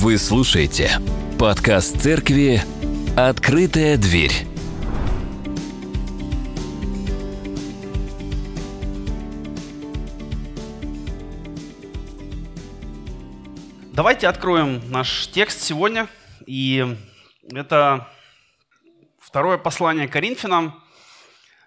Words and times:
Вы 0.00 0.16
слушаете 0.16 0.92
подкаст 1.40 2.00
церкви 2.00 2.62
«Открытая 3.16 3.96
дверь». 3.96 4.30
Давайте 13.92 14.28
откроем 14.28 14.88
наш 14.88 15.26
текст 15.32 15.62
сегодня. 15.62 16.06
И 16.46 16.96
это 17.52 18.08
второе 19.18 19.58
послание 19.58 20.06
Коринфянам, 20.06 20.80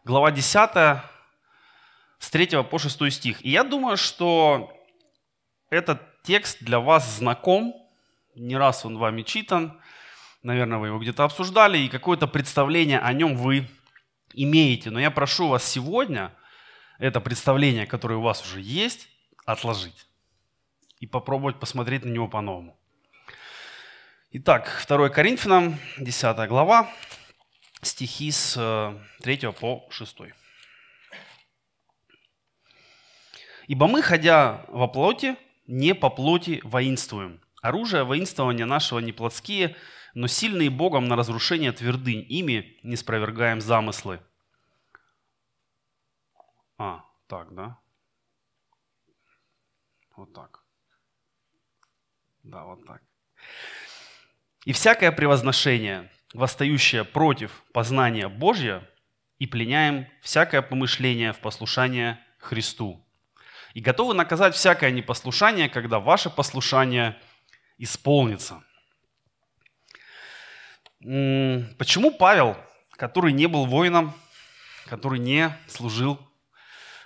глава 0.05 0.31
10, 0.31 1.01
с 2.17 2.29
3 2.31 2.63
по 2.63 2.79
6 2.79 3.11
стих. 3.11 3.45
И 3.45 3.49
я 3.49 3.65
думаю, 3.65 3.97
что 3.97 4.71
этот 5.69 6.01
текст 6.23 6.63
для 6.63 6.79
вас 6.79 7.17
знаком, 7.17 7.80
не 8.35 8.57
раз 8.57 8.85
он 8.85 8.97
вами 8.97 9.23
читан, 9.23 9.79
наверное, 10.43 10.77
вы 10.77 10.87
его 10.87 10.99
где-то 10.99 11.23
обсуждали, 11.23 11.77
и 11.77 11.89
какое-то 11.89 12.27
представление 12.27 12.99
о 12.99 13.13
нем 13.13 13.35
вы 13.35 13.67
имеете. 14.33 14.89
Но 14.89 14.99
я 14.99 15.11
прошу 15.11 15.47
вас 15.47 15.63
сегодня 15.63 16.33
это 16.97 17.19
представление, 17.19 17.85
которое 17.85 18.15
у 18.15 18.21
вас 18.21 18.43
уже 18.43 18.61
есть, 18.61 19.09
отложить 19.45 20.07
и 20.99 21.07
попробовать 21.07 21.59
посмотреть 21.59 22.05
на 22.05 22.09
него 22.09 22.27
по-новому. 22.27 22.77
Итак, 24.31 24.85
2 24.87 25.09
Коринфянам, 25.09 25.77
10 25.97 26.47
глава, 26.47 26.89
стихи 27.81 28.31
с 28.31 28.53
3 29.21 29.39
э, 29.41 29.51
по 29.51 29.85
6. 29.89 30.17
«Ибо 33.67 33.87
мы, 33.87 34.01
ходя 34.01 34.65
во 34.69 34.87
плоти, 34.87 35.35
не 35.67 35.93
по 35.93 36.09
плоти 36.09 36.61
воинствуем. 36.63 37.40
Оружие 37.61 38.03
воинствования 38.03 38.65
нашего 38.65 38.99
не 38.99 39.13
плотские, 39.13 39.75
но 40.13 40.27
сильные 40.27 40.69
Богом 40.69 41.07
на 41.07 41.15
разрушение 41.15 41.71
твердынь. 41.71 42.25
Ими 42.27 42.79
не 42.83 42.95
спровергаем 42.95 43.61
замыслы». 43.61 44.19
А, 46.77 47.05
так, 47.27 47.53
да? 47.53 47.77
Вот 50.15 50.33
так. 50.33 50.63
Да, 52.43 52.65
вот 52.65 52.85
так. 52.85 53.01
И 54.65 54.73
всякое 54.73 55.11
превозношение, 55.11 56.11
восстающее 56.33 57.03
против 57.03 57.63
познания 57.71 58.27
Божьего, 58.27 58.83
и 59.37 59.47
пленяем 59.47 60.07
всякое 60.21 60.61
помышление 60.61 61.33
в 61.33 61.39
послушание 61.39 62.19
Христу. 62.37 63.03
И 63.73 63.79
готовы 63.81 64.13
наказать 64.13 64.53
всякое 64.53 64.91
непослушание, 64.91 65.67
когда 65.67 65.99
ваше 65.99 66.29
послушание 66.29 67.19
исполнится. 67.83 68.63
Почему 70.99 72.11
Павел, 72.11 72.55
который 72.91 73.33
не 73.33 73.47
был 73.47 73.65
воином, 73.65 74.13
который 74.85 75.19
не 75.19 75.57
служил 75.67 76.19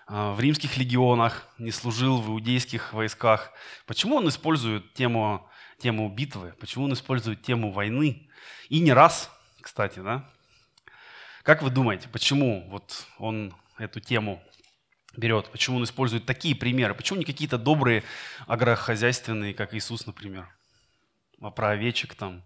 а, 0.07 0.33
в 0.33 0.39
римских 0.39 0.77
легионах, 0.77 1.47
не 1.57 1.71
служил 1.71 2.21
в 2.21 2.29
иудейских 2.29 2.93
войсках. 2.93 3.51
Почему 3.87 4.17
он 4.17 4.27
использует 4.27 4.93
тему, 4.93 5.49
тему 5.79 6.09
битвы? 6.09 6.53
Почему 6.59 6.85
он 6.85 6.93
использует 6.93 7.41
тему 7.41 7.71
войны? 7.71 8.29
И 8.69 8.79
не 8.81 8.93
раз, 8.93 9.31
кстати, 9.61 9.99
да? 9.99 10.29
Как 11.43 11.63
вы 11.63 11.69
думаете, 11.71 12.07
почему 12.09 12.67
вот 12.69 13.05
он 13.17 13.55
эту 13.77 13.99
тему 13.99 14.43
берет? 15.17 15.49
Почему 15.49 15.77
он 15.77 15.83
использует 15.83 16.25
такие 16.25 16.55
примеры? 16.55 16.93
Почему 16.93 17.19
не 17.19 17.25
какие-то 17.25 17.57
добрые 17.57 18.03
агрохозяйственные, 18.45 19.53
как 19.53 19.73
Иисус, 19.73 20.05
например? 20.05 20.47
А 21.41 21.51
про 21.51 21.69
овечек 21.71 22.15
там, 22.15 22.43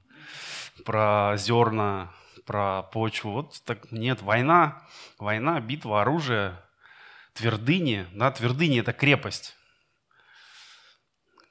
про 0.86 1.36
зерна, 1.38 2.14
про 2.46 2.84
почву. 2.84 3.32
Вот 3.32 3.62
так 3.66 3.92
нет, 3.92 4.22
война, 4.22 4.82
война, 5.18 5.60
битва, 5.60 6.02
оружие– 6.02 6.60
твердыни. 7.34 8.08
Да, 8.14 8.32
твердыни– 8.32 8.80
это 8.82 8.92
крепость. 8.92 9.56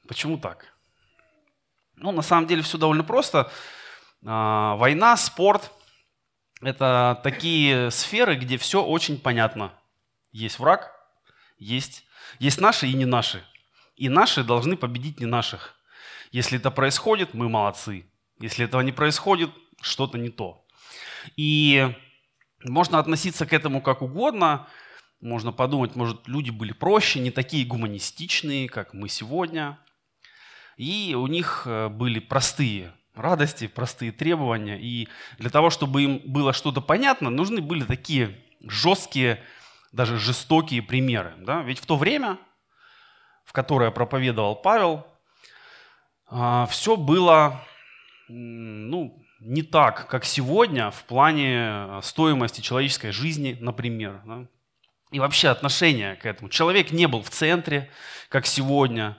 Почему 0.07 0.39
так? 0.39 0.67
Ну, 1.97 2.13
на 2.13 2.23
самом 2.23 2.47
деле 2.47 2.63
все 2.63 2.79
довольно 2.79 3.05
просто. 3.05 3.51
А, 4.25 4.77
война, 4.77 5.17
спорт– 5.17 5.71
это 6.61 7.21
такие 7.23 7.91
сферы, 7.91 8.37
где 8.37 8.59
все 8.59 8.83
очень 8.83 9.21
понятно. 9.21 9.73
Есть 10.33 10.59
враг, 10.59 10.93
есть, 11.57 12.05
есть 12.39 12.61
наши 12.61 12.87
и 12.87 12.95
не 12.95 13.05
наши. 13.05 13.43
И 13.97 14.09
наши 14.09 14.45
должны 14.45 14.77
победить 14.77 15.21
не 15.21 15.27
наших. 15.27 15.78
Если 16.31 16.59
это 16.59 16.71
происходит, 16.71 17.35
мы 17.35 17.49
молодцы. 17.49 18.07
Если 18.41 18.65
этого 18.65 18.81
не 18.83 18.93
происходит, 18.93 19.51
что-то 19.81 20.19
не 20.19 20.31
то. 20.31 20.65
И 21.37 21.95
можно 22.65 22.99
относиться 22.99 23.47
к 23.47 23.53
этому 23.53 23.81
как 23.81 24.03
угодно– 24.03 24.67
можно 25.21 25.51
подумать, 25.51 25.97
может, 25.97 26.29
люди 26.29 26.51
были 26.51 26.73
проще, 26.73 27.19
не 27.19 27.31
такие 27.31 27.67
гуманистичные, 27.67 28.69
как 28.69 28.95
мы 28.95 29.09
сегодня. 29.09 29.79
И 30.77 31.17
у 31.19 31.27
них 31.27 31.65
э, 31.67 31.89
были 31.89 32.21
простые 32.21 32.93
радости, 33.15 33.67
простые 33.67 34.13
требования. 34.13 34.79
И 34.81 35.09
для 35.39 35.51
того, 35.51 35.71
чтобы 35.71 36.05
им 36.05 36.23
было 36.25 36.53
что-то 36.53 36.81
понятно, 36.81 37.31
нужны 37.31 37.61
были 37.61 37.83
такие 37.83 38.39
жесткие, 38.61 39.43
даже 39.91 40.19
жестокие 40.19 40.83
примеры. 40.83 41.35
Да? 41.39 41.63
Ведь 41.63 41.81
в 41.81 41.87
то 41.87 41.97
время, 41.97 42.39
в 43.45 43.53
которое 43.53 43.91
проповедовал 43.91 44.55
Павел, 44.55 45.05
все 46.31 46.97
было 46.97 47.61
ну, 48.29 49.25
не 49.41 49.63
так, 49.63 50.09
как 50.09 50.25
сегодня 50.25 50.91
в 50.91 51.05
плане 51.05 52.01
стоимости 52.03 52.61
человеческой 52.61 53.13
жизни, 53.13 53.57
например. 53.61 54.21
Да? 54.25 54.47
и 55.11 55.21
вообще 55.21 55.49
отношение 55.49 56.17
к 56.17 56.27
этому. 56.27 56.49
Человек 56.49 56.93
не 56.93 57.07
был 57.07 57.23
в 57.23 57.31
центре, 57.31 57.91
как 58.29 58.47
сегодня. 58.47 59.19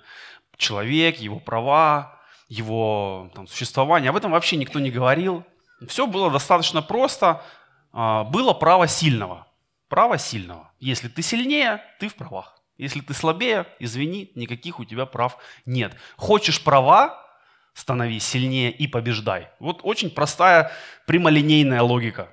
Человек, 0.57 1.17
его 1.17 1.39
права, 1.39 2.19
его 2.47 3.31
там, 3.33 3.47
существование. 3.47 4.09
Об 4.09 4.17
этом 4.17 4.31
вообще 4.31 4.57
никто 4.57 4.79
не 4.79 4.91
говорил. 4.91 5.45
Все 5.87 6.05
было 6.05 6.29
достаточно 6.29 6.81
просто. 6.81 7.43
А, 7.91 8.23
было 8.25 8.53
право 8.53 8.87
сильного. 8.87 9.47
Право 9.87 10.17
сильного. 10.17 10.71
Если 10.79 11.07
ты 11.07 11.21
сильнее, 11.21 11.81
ты 11.99 12.07
в 12.09 12.15
правах. 12.15 12.58
Если 12.79 13.01
ты 13.01 13.13
слабее, 13.13 13.65
извини, 13.79 14.31
никаких 14.35 14.79
у 14.79 14.85
тебя 14.85 15.05
прав 15.05 15.37
нет. 15.65 15.93
Хочешь 16.15 16.63
права, 16.63 17.29
становись 17.73 18.23
сильнее 18.23 18.71
и 18.71 18.87
побеждай. 18.87 19.49
Вот 19.59 19.81
очень 19.83 20.09
простая 20.09 20.71
прямолинейная 21.05 21.81
логика. 21.81 22.29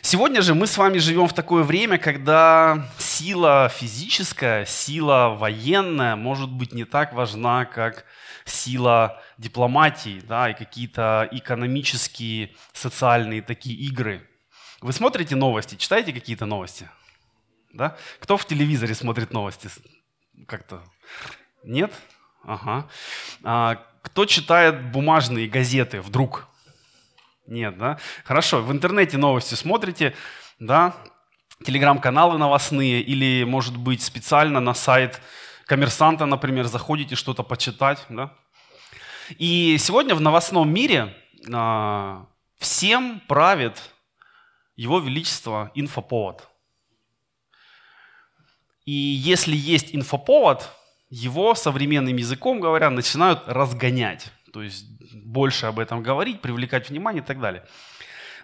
Сегодня 0.00 0.42
же 0.42 0.56
мы 0.56 0.66
с 0.66 0.76
вами 0.76 0.98
живем 0.98 1.28
в 1.28 1.32
такое 1.32 1.62
время, 1.62 1.96
когда 1.96 2.88
сила 2.98 3.70
физическая, 3.72 4.64
сила 4.64 5.36
военная 5.38 6.16
может 6.16 6.50
быть 6.50 6.72
не 6.72 6.84
так 6.84 7.12
важна, 7.12 7.66
как 7.66 8.04
сила 8.44 9.22
дипломатии 9.38 10.20
да, 10.26 10.50
и 10.50 10.54
какие-то 10.54 11.28
экономические, 11.30 12.50
социальные 12.72 13.42
такие 13.42 13.76
игры. 13.76 14.28
Вы 14.80 14.92
смотрите 14.92 15.36
новости, 15.36 15.76
читаете 15.76 16.12
какие-то 16.12 16.46
новости? 16.46 16.88
Да? 17.72 17.96
Кто 18.20 18.36
в 18.36 18.44
телевизоре 18.44 18.94
смотрит 18.94 19.32
новости? 19.32 19.68
Как-то? 20.46 20.82
Нет? 21.64 21.92
Ага. 22.44 22.88
А, 23.42 23.82
кто 24.02 24.26
читает 24.26 24.90
бумажные 24.90 25.48
газеты 25.48 26.00
вдруг? 26.00 26.48
Нет, 27.46 27.78
да? 27.78 27.98
Хорошо, 28.24 28.62
в 28.62 28.70
интернете 28.72 29.16
новости 29.16 29.54
смотрите, 29.54 30.14
да? 30.58 30.94
Телеграм-каналы 31.64 32.38
новостные 32.38 33.00
или, 33.00 33.44
может 33.44 33.76
быть, 33.76 34.02
специально 34.02 34.60
на 34.60 34.74
сайт 34.74 35.20
коммерсанта, 35.66 36.26
например, 36.26 36.66
заходите 36.66 37.14
что-то 37.14 37.42
почитать, 37.42 38.04
да? 38.08 38.34
И 39.38 39.76
сегодня 39.78 40.14
в 40.14 40.20
новостном 40.20 40.72
мире 40.72 41.16
а, 41.52 42.26
всем 42.58 43.20
правит 43.28 43.80
Его 44.76 44.98
Величество 44.98 45.70
инфоповод. 45.74 46.48
И 48.84 48.92
если 48.92 49.54
есть 49.54 49.94
инфоповод, 49.94 50.68
его 51.08 51.54
современным 51.54 52.16
языком 52.16 52.60
говоря 52.60 52.90
начинают 52.90 53.42
разгонять. 53.46 54.32
То 54.52 54.62
есть 54.62 54.86
больше 55.12 55.66
об 55.66 55.78
этом 55.78 56.02
говорить, 56.02 56.40
привлекать 56.40 56.90
внимание 56.90 57.22
и 57.22 57.26
так 57.26 57.40
далее. 57.40 57.64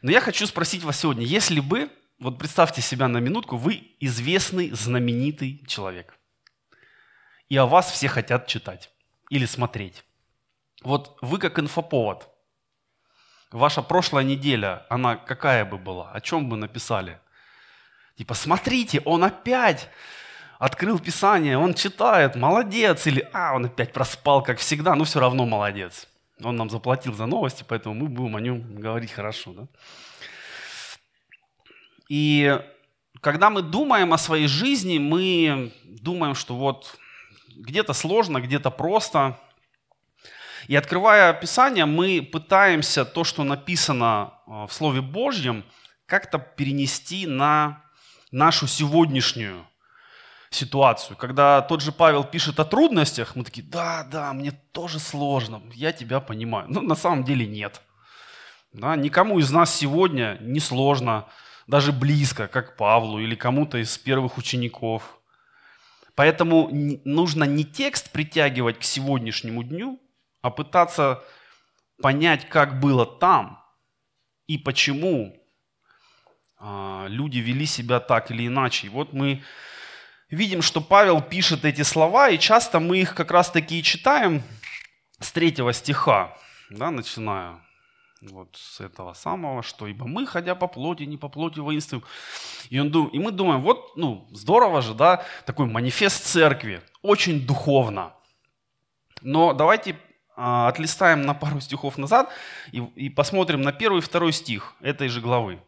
Но 0.02 0.10
я 0.10 0.20
хочу 0.20 0.46
спросить 0.46 0.84
вас 0.84 1.00
сегодня, 1.00 1.24
если 1.24 1.60
бы, 1.60 1.90
вот 2.18 2.38
представьте 2.38 2.82
себя 2.82 3.08
на 3.08 3.18
минутку, 3.18 3.56
вы 3.56 3.96
известный, 4.00 4.70
знаменитый 4.70 5.64
человек, 5.66 6.16
и 7.48 7.56
о 7.56 7.66
вас 7.66 7.90
все 7.90 8.08
хотят 8.08 8.46
читать 8.46 8.90
или 9.30 9.46
смотреть. 9.46 10.04
Вот 10.82 11.18
вы 11.20 11.38
как 11.38 11.58
инфоповод, 11.58 12.28
ваша 13.50 13.82
прошлая 13.82 14.24
неделя, 14.24 14.86
она 14.88 15.16
какая 15.16 15.64
бы 15.64 15.78
была, 15.78 16.12
о 16.12 16.20
чем 16.20 16.48
бы 16.48 16.56
написали? 16.56 17.18
Типа, 18.16 18.34
смотрите, 18.34 19.00
он 19.04 19.24
опять 19.24 19.88
открыл 20.58 20.98
Писание, 20.98 21.56
он 21.56 21.74
читает, 21.74 22.34
молодец, 22.34 23.06
или 23.06 23.28
а, 23.32 23.54
он 23.54 23.66
опять 23.66 23.92
проспал, 23.92 24.42
как 24.42 24.58
всегда, 24.58 24.94
но 24.94 25.04
все 25.04 25.20
равно 25.20 25.46
молодец. 25.46 26.08
Он 26.42 26.56
нам 26.56 26.70
заплатил 26.70 27.14
за 27.14 27.26
новости, 27.26 27.64
поэтому 27.66 27.94
мы 27.94 28.08
будем 28.08 28.36
о 28.36 28.40
нем 28.40 28.80
говорить 28.80 29.12
хорошо. 29.12 29.52
Да? 29.52 29.66
И 32.08 32.60
когда 33.20 33.50
мы 33.50 33.62
думаем 33.62 34.12
о 34.12 34.18
своей 34.18 34.46
жизни, 34.46 34.98
мы 34.98 35.72
думаем, 35.84 36.34
что 36.34 36.54
вот 36.54 36.96
где-то 37.56 37.92
сложно, 37.92 38.40
где-то 38.40 38.70
просто. 38.70 39.38
И 40.68 40.76
открывая 40.76 41.32
Писание, 41.32 41.86
мы 41.86 42.22
пытаемся 42.22 43.04
то, 43.04 43.24
что 43.24 43.42
написано 43.42 44.34
а, 44.46 44.66
в 44.66 44.72
Слове 44.72 45.00
Божьем, 45.00 45.64
как-то 46.06 46.38
перенести 46.38 47.26
на 47.26 47.82
нашу 48.30 48.66
сегодняшнюю 48.66 49.67
ситуацию. 50.50 51.16
Когда 51.16 51.62
тот 51.62 51.82
же 51.82 51.92
Павел 51.92 52.24
пишет 52.24 52.58
о 52.60 52.64
трудностях, 52.64 53.36
мы 53.36 53.44
такие, 53.44 53.66
да, 53.66 54.04
да, 54.04 54.32
мне 54.32 54.52
тоже 54.72 54.98
сложно, 54.98 55.62
я 55.74 55.92
тебя 55.92 56.20
понимаю. 56.20 56.66
Но 56.68 56.80
на 56.80 56.94
самом 56.94 57.24
деле 57.24 57.46
нет. 57.46 57.80
Да, 58.72 58.96
никому 58.96 59.38
из 59.38 59.50
нас 59.50 59.74
сегодня 59.74 60.38
не 60.40 60.60
сложно, 60.60 61.26
даже 61.66 61.92
близко, 61.92 62.48
как 62.48 62.76
Павлу 62.76 63.18
или 63.18 63.34
кому-то 63.34 63.78
из 63.78 63.96
первых 63.98 64.38
учеников. 64.38 65.18
Поэтому 66.14 66.68
нужно 67.04 67.44
не 67.44 67.64
текст 67.64 68.10
притягивать 68.10 68.78
к 68.78 68.82
сегодняшнему 68.82 69.62
дню, 69.62 70.00
а 70.42 70.50
пытаться 70.50 71.22
понять, 72.02 72.48
как 72.48 72.80
было 72.80 73.06
там 73.06 73.62
и 74.46 74.58
почему 74.58 75.36
а, 76.58 77.06
люди 77.08 77.38
вели 77.38 77.66
себя 77.66 78.00
так 78.00 78.30
или 78.30 78.46
иначе. 78.46 78.86
И 78.86 78.90
вот 78.90 79.12
мы 79.12 79.42
видим, 80.30 80.62
что 80.62 80.80
Павел 80.80 81.20
пишет 81.20 81.64
эти 81.64 81.82
слова, 81.82 82.28
и 82.28 82.38
часто 82.38 82.80
мы 82.80 82.98
их 82.98 83.14
как 83.14 83.30
раз 83.30 83.50
таки 83.50 83.78
и 83.78 83.82
читаем 83.82 84.42
с 85.20 85.32
третьего 85.32 85.72
стиха, 85.72 86.36
да, 86.70 86.90
начиная 86.90 87.60
вот 88.20 88.56
с 88.56 88.80
этого 88.80 89.12
самого, 89.12 89.62
что 89.62 89.86
ибо 89.86 90.06
мы, 90.06 90.26
ходя 90.26 90.54
по 90.54 90.66
плоти, 90.66 91.04
не 91.04 91.16
по 91.16 91.28
плоти 91.28 91.60
воинствуем. 91.60 92.02
И, 92.68 92.78
он, 92.78 92.88
и 92.88 93.18
мы 93.18 93.30
думаем, 93.30 93.62
вот, 93.62 93.96
ну, 93.96 94.28
здорово 94.32 94.82
же, 94.82 94.94
да, 94.94 95.24
такой 95.46 95.66
манифест 95.66 96.24
церкви, 96.24 96.82
очень 97.02 97.46
духовно. 97.46 98.12
Но 99.22 99.52
давайте 99.52 99.96
а, 100.36 100.68
отлистаем 100.68 101.22
на 101.22 101.34
пару 101.34 101.60
стихов 101.60 101.98
назад 101.98 102.30
и, 102.72 102.78
и 102.78 103.08
посмотрим 103.08 103.62
на 103.62 103.72
первый 103.72 103.98
и 103.98 104.02
второй 104.02 104.32
стих 104.32 104.74
этой 104.80 105.08
же 105.08 105.20
главы. 105.20 105.60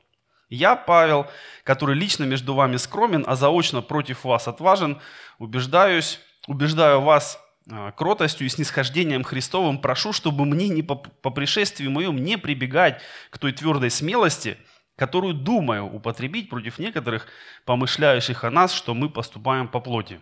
Я, 0.50 0.74
Павел, 0.74 1.28
который 1.62 1.94
лично 1.94 2.24
между 2.24 2.54
вами 2.54 2.76
скромен, 2.76 3.24
а 3.26 3.36
заочно 3.36 3.82
против 3.82 4.24
вас 4.24 4.48
отважен, 4.48 5.00
убеждаюсь, 5.38 6.20
убеждаю 6.48 7.00
вас 7.00 7.40
а, 7.70 7.92
кротостью 7.92 8.48
и 8.48 8.50
снисхождением 8.50 9.22
Христовым, 9.22 9.80
прошу, 9.80 10.12
чтобы 10.12 10.44
мне 10.44 10.68
не 10.68 10.82
по, 10.82 10.96
по 10.96 11.30
пришествии 11.30 11.86
моем 11.86 12.16
не 12.16 12.36
прибегать 12.36 13.00
к 13.30 13.38
той 13.38 13.52
твердой 13.52 13.90
смелости, 13.90 14.58
которую 14.96 15.34
думаю 15.34 15.84
употребить 15.84 16.50
против 16.50 16.80
некоторых, 16.80 17.28
помышляющих 17.64 18.42
о 18.42 18.50
нас, 18.50 18.72
что 18.72 18.92
мы 18.92 19.08
поступаем 19.08 19.68
по 19.68 19.78
плоти. 19.78 20.20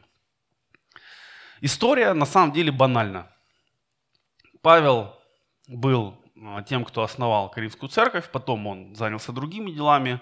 История 1.62 2.12
на 2.12 2.26
самом 2.26 2.52
деле 2.52 2.70
банальна. 2.70 3.30
Павел 4.60 5.16
был 5.66 6.22
тем, 6.66 6.84
кто 6.84 7.02
основал 7.02 7.50
Каримскую 7.50 7.90
церковь, 7.90 8.30
потом 8.30 8.66
он 8.66 8.94
занялся 8.94 9.32
другими 9.32 9.70
делами, 9.70 10.20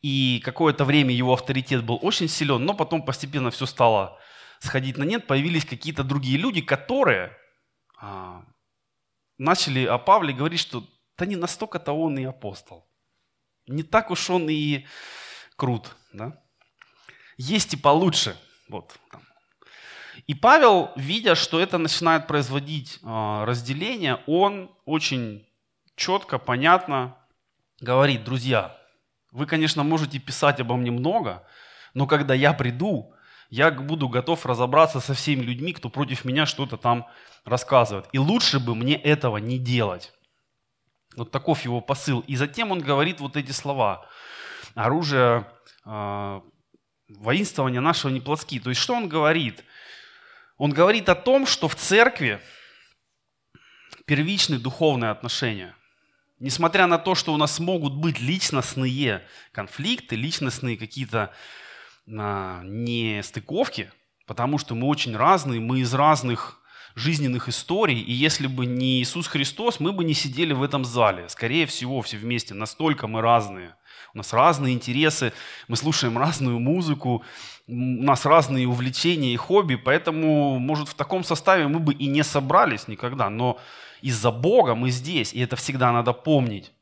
и 0.00 0.40
какое-то 0.44 0.84
время 0.84 1.14
его 1.14 1.32
авторитет 1.32 1.84
был 1.84 1.98
очень 2.02 2.28
силен, 2.28 2.64
но 2.64 2.74
потом 2.74 3.04
постепенно 3.04 3.50
все 3.50 3.66
стало 3.66 4.18
сходить 4.60 4.96
на 4.96 5.04
нет, 5.04 5.26
появились 5.26 5.64
какие-то 5.64 6.04
другие 6.04 6.38
люди, 6.38 6.60
которые 6.60 7.36
а, 7.98 8.44
начали 9.38 9.84
о 9.84 9.98
Павле 9.98 10.32
говорить, 10.32 10.60
что 10.60 10.84
да 11.18 11.26
не 11.26 11.36
настолько-то 11.36 11.92
он 11.92 12.18
и 12.18 12.24
апостол, 12.24 12.88
не 13.66 13.82
так 13.82 14.10
уж 14.10 14.30
он 14.30 14.48
и 14.48 14.86
крут, 15.56 15.96
да? 16.12 16.42
есть 17.36 17.74
и 17.74 17.76
получше, 17.76 18.36
вот, 18.68 18.96
там, 19.10 19.22
и 20.26 20.34
Павел, 20.34 20.90
видя, 20.96 21.34
что 21.34 21.60
это 21.60 21.78
начинает 21.78 22.26
производить 22.26 22.98
а, 23.02 23.44
разделение, 23.44 24.20
он 24.26 24.70
очень 24.84 25.46
четко, 25.96 26.38
понятно 26.38 27.16
говорит, 27.80 28.24
друзья, 28.24 28.76
вы, 29.30 29.46
конечно, 29.46 29.82
можете 29.82 30.18
писать 30.18 30.60
обо 30.60 30.76
мне 30.76 30.90
много, 30.90 31.44
но 31.94 32.06
когда 32.06 32.34
я 32.34 32.52
приду, 32.52 33.14
я 33.50 33.70
буду 33.70 34.08
готов 34.08 34.46
разобраться 34.46 35.00
со 35.00 35.14
всеми 35.14 35.42
людьми, 35.42 35.72
кто 35.72 35.90
против 35.90 36.24
меня 36.24 36.46
что-то 36.46 36.76
там 36.76 37.06
рассказывает. 37.44 38.08
И 38.12 38.18
лучше 38.18 38.58
бы 38.58 38.74
мне 38.74 38.94
этого 38.94 39.36
не 39.36 39.58
делать. 39.58 40.12
Вот 41.16 41.30
таков 41.30 41.62
его 41.62 41.80
посыл. 41.82 42.20
И 42.20 42.36
затем 42.36 42.70
он 42.70 42.78
говорит 42.78 43.20
вот 43.20 43.36
эти 43.36 43.50
слова. 43.50 44.06
Оружие 44.74 45.46
э, 45.84 46.40
воинствования 47.08 47.82
нашего 47.82 48.10
не 48.10 48.20
плотские. 48.20 48.60
То 48.60 48.70
есть 48.70 48.80
что 48.80 48.94
он 48.94 49.08
говорит? 49.08 49.64
Он 50.62 50.70
говорит 50.70 51.08
о 51.08 51.16
том, 51.16 51.44
что 51.44 51.66
в 51.66 51.74
церкви 51.74 52.40
первичны 54.06 54.60
духовные 54.60 55.10
отношения. 55.10 55.74
Несмотря 56.38 56.86
на 56.86 56.98
то, 56.98 57.16
что 57.16 57.34
у 57.34 57.36
нас 57.36 57.58
могут 57.58 57.94
быть 57.94 58.20
личностные 58.20 59.26
конфликты, 59.50 60.14
личностные 60.14 60.76
какие-то 60.76 61.34
а, 62.06 62.62
нестыковки, 62.62 63.90
потому 64.24 64.58
что 64.58 64.76
мы 64.76 64.86
очень 64.86 65.16
разные, 65.16 65.58
мы 65.58 65.80
из 65.80 65.92
разных 65.94 66.62
жизненных 66.94 67.48
историй, 67.48 67.98
и 67.98 68.12
если 68.12 68.46
бы 68.46 68.64
не 68.64 69.00
Иисус 69.00 69.26
Христос, 69.26 69.80
мы 69.80 69.90
бы 69.90 70.04
не 70.04 70.14
сидели 70.14 70.52
в 70.52 70.62
этом 70.62 70.84
зале. 70.84 71.28
Скорее 71.28 71.66
всего, 71.66 72.02
все 72.02 72.18
вместе, 72.18 72.54
настолько 72.54 73.08
мы 73.08 73.20
разные. 73.20 73.74
У 74.14 74.18
нас 74.18 74.32
разные 74.32 74.74
интересы, 74.74 75.32
мы 75.68 75.76
слушаем 75.76 76.18
разную 76.18 76.58
музыку, 76.58 77.24
у 77.66 77.72
нас 77.72 78.26
разные 78.26 78.68
увлечения 78.68 79.32
и 79.32 79.36
хобби, 79.36 79.76
поэтому, 79.76 80.58
может, 80.58 80.88
в 80.88 80.94
таком 80.94 81.24
составе 81.24 81.66
мы 81.66 81.78
бы 81.78 81.94
и 81.94 82.06
не 82.06 82.22
собрались 82.22 82.88
никогда, 82.88 83.30
но 83.30 83.58
из-за 84.02 84.30
Бога 84.30 84.74
мы 84.74 84.90
здесь, 84.90 85.32
и 85.32 85.40
это 85.40 85.56
всегда 85.56 85.92
надо 85.92 86.12
помнить, 86.12 86.72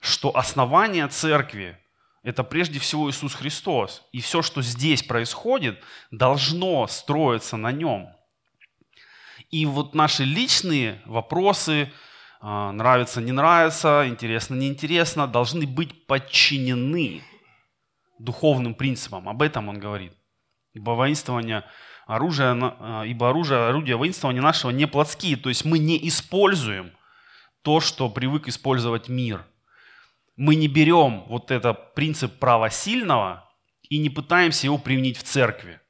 что 0.00 0.36
основание 0.36 1.06
церкви– 1.08 1.78
это 2.24 2.42
прежде 2.42 2.80
всего 2.80 3.08
Иисус 3.08 3.34
Христос, 3.34 4.02
и 4.10 4.20
все, 4.20 4.42
что 4.42 4.60
здесь 4.62 5.02
происходит, 5.02 5.80
должно 6.10 6.86
строиться 6.88 7.56
на 7.56 7.70
Нем. 7.70 8.08
И 9.50 9.66
вот 9.66 9.94
наши 9.94 10.24
личные 10.24 11.00
вопросы, 11.04 11.92
нравится, 12.44 13.20
не 13.20 13.32
нравится, 13.32 14.04
интересно, 14.06 14.54
не 14.54 14.68
интересно, 14.68 15.26
должны 15.26 15.66
быть 15.66 16.06
подчинены 16.06 17.22
духовным 18.18 18.74
принципам. 18.74 19.28
Об 19.28 19.42
этом 19.42 19.68
он 19.68 19.78
говорит. 19.78 20.12
Ибо 20.72 20.90
воинствование 20.90 21.64
оружия, 22.06 22.54
а, 22.60 23.04
ибо 23.04 23.30
оружие, 23.30 23.68
орудия 23.68 23.96
воинствования 23.96 24.42
нашего 24.42 24.70
не 24.70 24.86
плотские. 24.86 25.36
То 25.36 25.48
есть 25.48 25.64
мы 25.64 25.78
не 25.78 26.08
используем 26.08 26.92
то, 27.62 27.80
что 27.80 28.08
привык 28.08 28.48
использовать 28.48 29.08
мир. 29.08 29.44
Мы 30.36 30.56
не 30.56 30.68
берем 30.68 31.24
вот 31.28 31.50
этот 31.50 31.94
принцип 31.94 32.38
права 32.38 32.68
сильного 32.70 33.48
и 33.88 33.98
не 33.98 34.10
пытаемся 34.10 34.66
его 34.66 34.78
применить 34.78 35.16
в 35.16 35.22
церкви. 35.22 35.80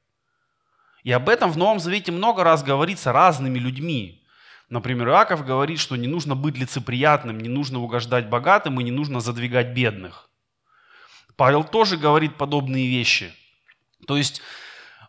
И 1.03 1.13
об 1.13 1.29
этом 1.29 1.51
в 1.51 1.57
Новом 1.57 1.81
Завете 1.81 2.13
много 2.13 2.45
раз 2.45 2.63
говорится 2.63 3.13
разными 3.13 3.59
людьми. 3.59 4.24
Например, 4.69 5.09
Иаков 5.09 5.45
говорит, 5.45 5.79
что 5.79 5.97
не 5.97 6.07
нужно 6.07 6.35
быть 6.35 6.57
лицеприятным, 6.57 7.39
не 7.39 7.49
нужно 7.49 7.81
угождать 7.81 8.29
богатым 8.29 8.81
и 8.81 8.85
не 8.85 8.91
нужно 8.91 9.21
задвигать 9.21 9.75
бедных. 9.75 10.31
Павел 11.37 11.65
тоже 11.65 11.97
говорит 11.97 12.37
подобные 12.37 12.89
вещи. 12.89 13.33
То 14.07 14.17
есть 14.17 14.41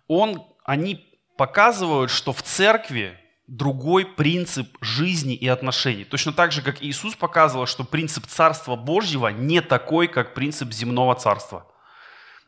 он, 0.08 0.44
они 0.64 1.06
показывают, 1.38 2.12
что 2.12 2.34
в 2.34 2.42
церкви 2.42 3.20
другой 3.48 4.06
принцип 4.06 4.76
жизни 4.82 5.36
и 5.36 5.48
отношений. 5.48 6.04
Точно 6.04 6.34
так 6.34 6.52
же, 6.52 6.62
как 6.62 6.82
Иисус 6.82 7.16
показывал, 7.16 7.68
что 7.68 7.84
принцип 7.84 8.26
Царства 8.26 8.76
Божьего 8.76 9.28
не 9.28 9.62
такой, 9.62 10.08
как 10.08 10.34
принцип 10.34 10.72
земного 10.72 11.16
царства. 11.16 11.68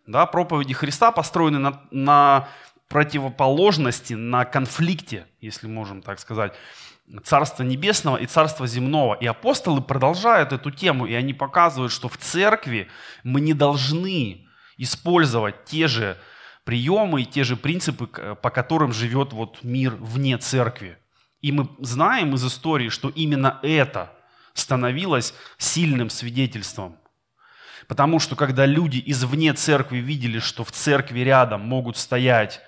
Да, 0.08 0.26
проповеди 0.26 0.74
Христа 0.74 1.12
построены 1.12 1.60
на, 1.60 1.82
на 1.92 2.48
противоположности, 2.88 4.13
на 4.13 4.46
конфликте, 4.46 5.25
если 5.41 5.67
можем 5.67 6.01
так 6.01 6.20
сказать. 6.20 6.53
Царства 7.24 7.63
Небесного 7.63 8.17
и 8.17 8.25
Царства 8.25 8.67
Земного. 8.67 9.13
И 9.15 9.25
апостолы 9.25 9.82
продолжают 9.82 10.51
эту 10.51 10.72
тему, 10.72 11.06
и 11.06 11.13
они 11.13 11.34
показывают, 11.34 11.91
что 11.94 12.10
в 12.10 12.17
церкви 12.17 12.89
мы 13.24 13.39
не 13.39 13.53
должны 13.53 14.46
использовать 14.77 15.65
те 15.65 15.88
же 15.88 16.17
приемы 16.65 17.22
и 17.22 17.25
те 17.25 17.44
же 17.46 17.56
принципы, 17.56 18.08
по 18.08 18.50
которым 18.50 18.91
живет 18.91 19.32
вот 19.32 19.63
мир 19.63 19.96
вне 19.96 20.38
церкви. 20.38 20.98
И 21.41 21.51
мы 21.51 21.70
знаем 21.79 22.36
из 22.36 22.46
истории, 22.46 22.89
что 22.89 23.10
именно 23.10 23.60
это 23.63 24.12
становилось 24.53 25.34
сильным 25.58 26.10
свидетельством. 26.10 26.98
Потому 27.88 28.20
что 28.20 28.36
когда 28.36 28.65
люди 28.65 29.01
извне 29.06 29.53
церкви 29.53 30.00
видели, 30.00 30.39
что 30.39 30.65
в 30.65 30.72
церкви 30.72 31.22
рядом 31.22 31.62
могут 31.62 31.96
стоять 31.96 32.60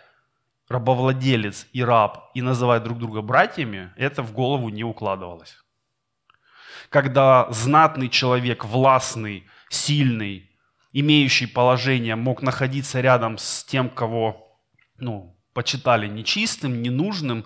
рабовладелец 0.69 1.67
и 1.73 1.83
раб 1.83 2.29
и 2.35 2.41
называть 2.41 2.83
друг 2.83 2.99
друга 2.99 3.21
братьями, 3.21 3.91
это 3.97 4.21
в 4.21 4.31
голову 4.31 4.69
не 4.69 4.83
укладывалось. 4.83 5.57
Когда 6.89 7.47
знатный 7.51 8.07
человек, 8.07 8.63
властный, 8.65 9.47
сильный, 9.69 10.49
имеющий 10.93 11.47
положение, 11.47 12.15
мог 12.15 12.41
находиться 12.41 13.01
рядом 13.01 13.38
с 13.38 13.63
тем, 13.63 13.89
кого 13.89 14.59
ну, 14.97 15.38
почитали 15.53 16.07
нечистым, 16.07 16.81
ненужным, 16.81 17.45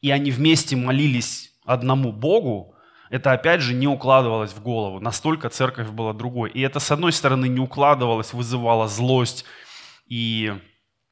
и 0.00 0.10
они 0.10 0.30
вместе 0.30 0.76
молились 0.76 1.52
одному 1.64 2.12
Богу, 2.12 2.74
это 3.08 3.32
опять 3.32 3.60
же 3.60 3.74
не 3.74 3.86
укладывалось 3.86 4.52
в 4.52 4.62
голову. 4.62 5.00
Настолько 5.00 5.50
церковь 5.50 5.88
была 5.90 6.12
другой. 6.14 6.50
И 6.50 6.60
это, 6.60 6.80
с 6.80 6.90
одной 6.90 7.12
стороны, 7.12 7.46
не 7.46 7.60
укладывалось, 7.60 8.32
вызывало 8.32 8.88
злость 8.88 9.44
и 10.06 10.54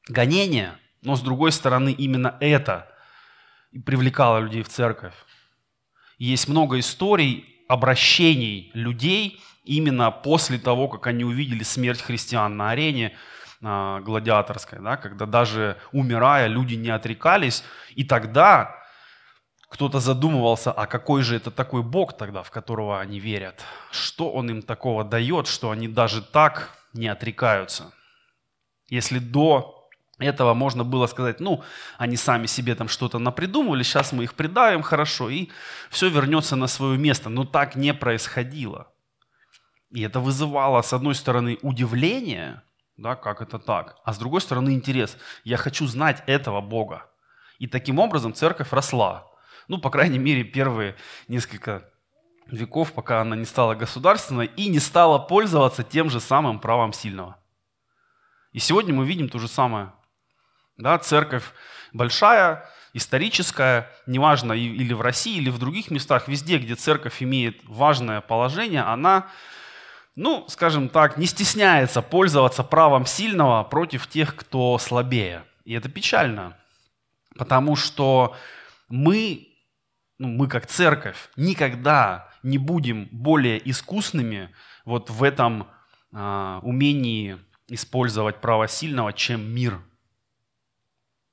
гонение, 0.09 0.73
но 1.01 1.15
с 1.15 1.21
другой 1.21 1.51
стороны, 1.51 1.91
именно 1.91 2.37
это 2.39 2.87
привлекало 3.85 4.39
людей 4.39 4.63
в 4.63 4.69
церковь. 4.69 5.13
Есть 6.17 6.47
много 6.47 6.79
историй 6.79 7.63
обращений 7.67 8.69
людей 8.73 9.41
именно 9.63 10.11
после 10.11 10.59
того, 10.59 10.87
как 10.87 11.07
они 11.07 11.23
увидели 11.23 11.63
смерть 11.63 12.01
христиан 12.01 12.57
на 12.57 12.71
арене 12.71 13.17
э, 13.61 13.99
гладиаторской, 14.03 14.79
да, 14.79 14.97
когда 14.97 15.25
даже 15.25 15.77
умирая 15.91 16.47
люди 16.47 16.75
не 16.75 16.89
отрекались, 16.89 17.63
и 17.95 18.03
тогда 18.03 18.75
кто-то 19.69 19.99
задумывался, 20.01 20.71
а 20.71 20.85
какой 20.85 21.23
же 21.23 21.37
это 21.37 21.49
такой 21.49 21.81
Бог 21.81 22.17
тогда, 22.17 22.43
в 22.43 22.51
которого 22.51 22.99
они 22.99 23.19
верят? 23.19 23.63
Что 23.89 24.29
Он 24.29 24.49
им 24.49 24.61
такого 24.61 25.05
дает, 25.05 25.47
что 25.47 25.71
они 25.71 25.87
даже 25.87 26.21
так 26.21 26.77
не 26.93 27.07
отрекаются? 27.07 27.93
Если 28.89 29.19
до 29.19 29.80
этого 30.21 30.53
можно 30.53 30.83
было 30.83 31.07
сказать, 31.07 31.39
ну, 31.39 31.63
они 31.97 32.15
сами 32.15 32.45
себе 32.45 32.75
там 32.75 32.87
что-то 32.87 33.19
напридумывали, 33.19 33.83
сейчас 33.83 34.11
мы 34.11 34.23
их 34.23 34.33
придавим 34.35 34.81
хорошо, 34.81 35.29
и 35.29 35.49
все 35.89 36.09
вернется 36.09 36.55
на 36.55 36.67
свое 36.67 36.97
место. 36.97 37.29
Но 37.29 37.45
так 37.45 37.75
не 37.75 37.93
происходило. 37.93 38.87
И 39.91 40.01
это 40.01 40.19
вызывало, 40.19 40.81
с 40.81 40.93
одной 40.93 41.15
стороны, 41.15 41.57
удивление, 41.61 42.61
да, 42.97 43.15
как 43.15 43.41
это 43.41 43.59
так, 43.59 43.97
а 44.05 44.13
с 44.13 44.17
другой 44.17 44.41
стороны, 44.41 44.71
интерес. 44.71 45.17
Я 45.43 45.57
хочу 45.57 45.85
знать 45.87 46.23
этого 46.27 46.61
Бога. 46.61 47.09
И 47.59 47.67
таким 47.67 47.99
образом 47.99 48.33
церковь 48.33 48.71
росла. 48.71 49.27
Ну, 49.67 49.77
по 49.77 49.89
крайней 49.89 50.19
мере, 50.19 50.43
первые 50.43 50.95
несколько 51.27 51.89
веков, 52.47 52.93
пока 52.93 53.21
она 53.21 53.35
не 53.35 53.45
стала 53.45 53.75
государственной 53.75 54.47
и 54.47 54.67
не 54.67 54.79
стала 54.79 55.19
пользоваться 55.19 55.83
тем 55.83 56.09
же 56.09 56.19
самым 56.19 56.59
правом 56.59 56.93
сильного. 56.93 57.37
И 58.51 58.59
сегодня 58.59 58.93
мы 58.93 59.05
видим 59.05 59.29
то 59.29 59.39
же 59.39 59.47
самое. 59.47 59.93
Да, 60.77 60.97
церковь 60.99 61.43
большая, 61.93 62.69
историческая, 62.93 63.89
неважно, 64.05 64.53
или 64.53 64.93
в 64.93 65.01
России, 65.01 65.37
или 65.37 65.49
в 65.49 65.59
других 65.59 65.91
местах, 65.91 66.27
везде, 66.27 66.57
где 66.57 66.75
церковь 66.75 67.21
имеет 67.21 67.61
важное 67.65 68.21
положение, 68.21 68.81
она, 68.81 69.27
ну, 70.15 70.45
скажем 70.47 70.89
так, 70.89 71.17
не 71.17 71.25
стесняется 71.25 72.01
пользоваться 72.01 72.63
правом 72.63 73.05
сильного 73.05 73.63
против 73.63 74.07
тех, 74.07 74.35
кто 74.35 74.77
слабее. 74.77 75.43
И 75.63 75.73
это 75.73 75.89
печально, 75.89 76.57
потому 77.35 77.75
что 77.75 78.35
мы 78.89 79.47
ну, 80.21 80.27
мы 80.27 80.47
как 80.47 80.67
церковь 80.67 81.31
никогда 81.35 82.29
не 82.43 82.59
будем 82.59 83.09
более 83.11 83.59
искусными 83.67 84.51
вот 84.85 85.09
в 85.09 85.23
этом 85.23 85.67
а, 86.13 86.59
умении 86.61 87.39
использовать 87.67 88.39
право 88.39 88.67
сильного, 88.67 89.13
чем 89.13 89.41
мир. 89.51 89.81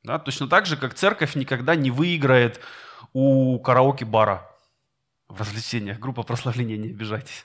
Да, 0.05 0.19
точно 0.19 0.49
так 0.49 0.67
же, 0.67 0.77
как 0.77 0.95
церковь 0.95 1.35
никогда 1.35 1.75
не 1.75 1.91
выиграет 1.91 2.61
у 3.13 3.59
караоке-бара 3.59 4.49
в 5.29 5.41
развлечениях. 5.41 5.99
Группа 5.99 6.23
прославления, 6.23 6.77
не 6.77 6.89
обижайтесь. 6.91 7.45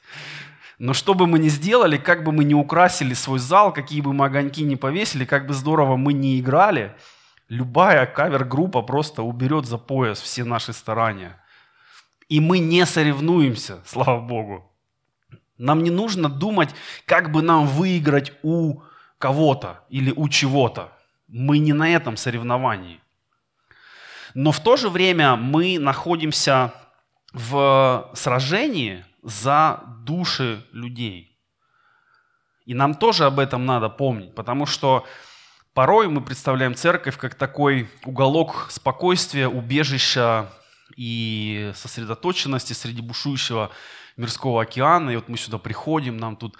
Но 0.79 0.93
что 0.93 1.13
бы 1.13 1.27
мы 1.27 1.39
ни 1.39 1.49
сделали, 1.49 1.97
как 1.97 2.23
бы 2.23 2.31
мы 2.31 2.43
ни 2.43 2.53
украсили 2.53 3.13
свой 3.13 3.39
зал, 3.39 3.73
какие 3.73 4.01
бы 4.01 4.13
мы 4.13 4.25
огоньки 4.25 4.63
ни 4.63 4.75
повесили, 4.75 5.25
как 5.25 5.47
бы 5.47 5.53
здорово 5.53 5.97
мы 5.97 6.13
ни 6.13 6.39
играли– 6.39 6.95
Любая 7.53 8.07
кавер-группа 8.07 8.81
просто 8.81 9.21
уберет 9.21 9.65
за 9.65 9.77
пояс 9.77 10.19
все 10.19 10.43
наши 10.43 10.73
старания. 10.73 11.39
И 12.27 12.39
мы 12.39 12.57
не 12.57 12.83
соревнуемся, 12.85 13.83
слава 13.85 14.19
Богу. 14.19 14.71
Нам 15.59 15.83
не 15.83 15.91
нужно 15.91 16.29
думать, 16.29 16.69
как 17.05 17.31
бы 17.31 17.41
нам 17.41 17.67
выиграть 17.67 18.33
у 18.41 18.81
кого-то 19.19 19.85
или 19.89 20.11
у 20.15 20.29
чего-то. 20.29 20.91
Мы 21.33 21.57
не 21.57 21.73
на 21.73 21.89
этом 21.89 22.15
соревновании. 22.15 23.01
Но 24.33 24.51
в 24.51 24.59
то 24.59 24.77
же 24.77 24.89
время 24.89 25.35
мы 25.35 25.79
находимся 25.79 26.73
в 27.33 28.11
сражении 28.13 29.05
за 29.23 29.83
души 30.05 30.65
людей. 30.71 31.37
И 32.65 32.73
нам 32.73 32.95
тоже 32.95 33.25
об 33.25 33.39
этом 33.39 33.65
надо 33.65 33.89
помнить, 33.89 34.33
потому 34.35 34.65
что 34.65 35.05
Порой 35.73 36.07
мы 36.07 36.21
представляем 36.21 36.75
церковь 36.75 37.17
как 37.17 37.33
такой 37.33 37.89
уголок 38.05 38.67
спокойствия, 38.69 39.47
убежища 39.47 40.51
и 40.95 41.71
сосредоточенности 41.73 42.73
среди 42.73 43.01
бушующего 43.01 43.71
мирского 44.15 44.61
океана. 44.61 45.09
И 45.09 45.15
вот 45.15 45.29
мы 45.29 45.37
сюда 45.37 45.57
приходим, 45.57 46.17
нам 46.17 46.35
тут 46.35 46.59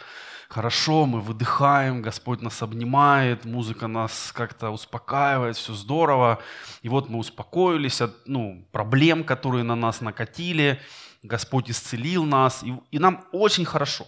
хорошо, 0.53 1.07
мы 1.07 1.19
выдыхаем, 1.19 2.03
Господь 2.03 2.41
нас 2.41 2.61
обнимает, 2.61 3.43
музыка 3.43 3.87
нас 3.87 4.31
как-то 4.31 4.69
успокаивает, 4.69 5.57
все 5.57 5.73
здорово. 5.73 6.39
И 6.83 6.89
вот 6.89 7.09
мы 7.09 7.17
успокоились 7.17 8.01
от 8.01 8.27
ну, 8.27 8.67
проблем, 8.71 9.23
которые 9.23 9.63
на 9.63 9.75
нас 9.75 9.99
накатили, 9.99 10.79
Господь 11.23 11.71
исцелил 11.71 12.23
нас, 12.23 12.63
и, 12.63 12.75
и 12.91 12.99
нам 12.99 13.25
очень 13.31 13.65
хорошо. 13.65 14.05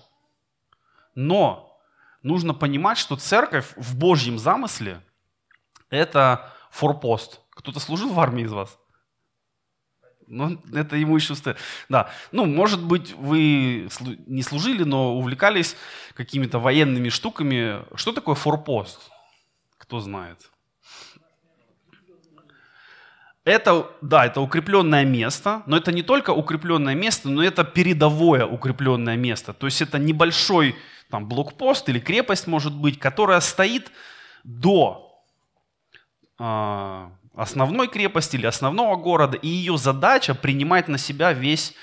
Но 1.15 1.79
нужно 2.21 2.53
понимать, 2.53 2.99
что 2.99 3.15
церковь 3.15 3.73
в 3.75 3.97
Божьем 3.97 4.37
замысле– 4.37 5.01
это 5.89 6.53
форпост. 6.69 7.41
Кто-то 7.49 7.79
служил 7.79 8.13
в 8.13 8.19
армии 8.19 8.43
из 8.43 8.51
вас? 8.51 8.77
Ну, 10.27 10.59
это 10.73 10.95
ему 10.95 11.15
еще. 11.15 11.35
Да. 11.89 12.09
Ну, 12.31 12.45
может 12.45 12.83
быть, 12.83 13.13
вы 13.13 13.89
не 14.25 14.41
служили, 14.41 14.83
но 14.83 15.15
увлекались 15.17 15.75
какими-то 16.15 16.59
военными 16.59 17.09
штуками. 17.09 17.83
Что 17.95 18.11
такое 18.11 18.35
форпост? 18.35 18.99
Кто 19.77 19.99
знает? 19.99 20.49
Это, 23.43 23.91
да, 24.01 24.25
это 24.25 24.41
укрепленное 24.41 25.05
место, 25.05 25.61
но 25.67 25.77
это 25.77 25.91
не 25.91 26.01
только 26.01 26.31
укрепленное 26.31 26.95
место, 26.95 27.29
но 27.29 27.43
это 27.43 27.63
передовое 27.63 28.43
укрепленное 28.43 29.17
место. 29.17 29.53
То 29.53 29.67
есть 29.67 29.83
это 29.83 29.99
небольшой 29.99 30.75
там, 31.11 31.27
блокпост 31.27 31.87
или 31.89 31.99
крепость, 31.99 32.47
может 32.47 32.73
быть, 32.73 32.97
которая 32.97 33.39
стоит 33.41 33.91
до 34.43 35.23
э, 36.39 37.09
основной 37.35 37.87
крепости 37.87 38.35
или 38.35 38.45
основного 38.45 38.95
города, 38.95 39.37
и 39.37 39.47
ее 39.47 39.77
задача 39.77 40.35
принимать 40.35 40.87
на 40.87 40.97
себя 40.97 41.33
весь 41.33 41.73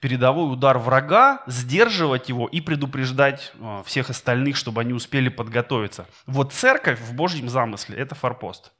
передовой 0.00 0.52
удар 0.52 0.78
врага, 0.78 1.42
сдерживать 1.46 2.28
его 2.28 2.46
и 2.46 2.60
предупреждать 2.60 3.52
э, 3.54 3.82
всех 3.84 4.10
остальных, 4.10 4.56
чтобы 4.56 4.80
они 4.80 4.92
успели 4.92 5.28
подготовиться. 5.28 6.06
Вот 6.26 6.52
церковь 6.52 7.00
в 7.00 7.14
Божьем 7.14 7.48
замысле– 7.48 7.96
это 7.98 8.14
форпост. 8.14 8.72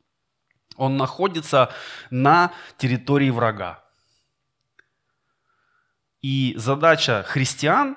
Он 0.77 0.97
находится 0.97 1.73
на 2.11 2.53
территории 2.77 3.31
врага. 3.31 3.83
И 6.23 6.55
задача 6.57 7.25
христиан 7.27 7.97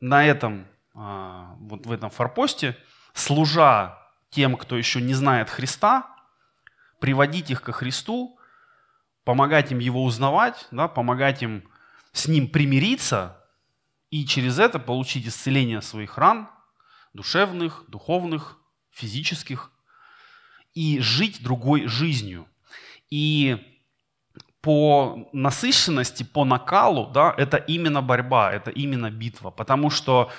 на 0.00 0.24
этом 0.24 0.66
а, 1.00 1.54
вот 1.60 1.86
в 1.86 1.92
этом 1.92 2.10
форпосте, 2.10 2.76
служа 3.14 3.98
тем, 4.30 4.56
кто 4.56 4.76
еще 4.76 5.00
не 5.00 5.14
знает 5.14 5.48
Христа, 5.48 6.08
приводить 7.00 7.50
их 7.50 7.62
ко 7.62 7.72
Христу, 7.72 8.38
помогать 9.24 9.72
им 9.72 9.78
Его 9.78 10.04
узнавать, 10.04 10.66
да, 10.70 10.88
помогать 10.88 11.42
им 11.42 11.68
с 12.12 12.28
Ним 12.28 12.48
примириться 12.48 13.44
и 14.10 14.24
через 14.24 14.58
это 14.58 14.78
получить 14.78 15.26
исцеление 15.26 15.82
своих 15.82 16.18
ран, 16.18 16.48
душевных, 17.12 17.84
духовных, 17.88 18.58
физических, 18.90 19.70
и 20.74 21.00
жить 21.00 21.42
другой 21.42 21.86
жизнью. 21.86 22.46
И 23.10 23.56
по 24.60 25.28
насыщенности, 25.32 26.22
по 26.22 26.44
накалу, 26.44 27.10
да, 27.10 27.34
это 27.36 27.56
именно 27.56 28.02
борьба, 28.02 28.52
это 28.52 28.70
именно 28.70 29.10
битва. 29.10 29.50
Потому 29.50 29.90
что 29.90 30.30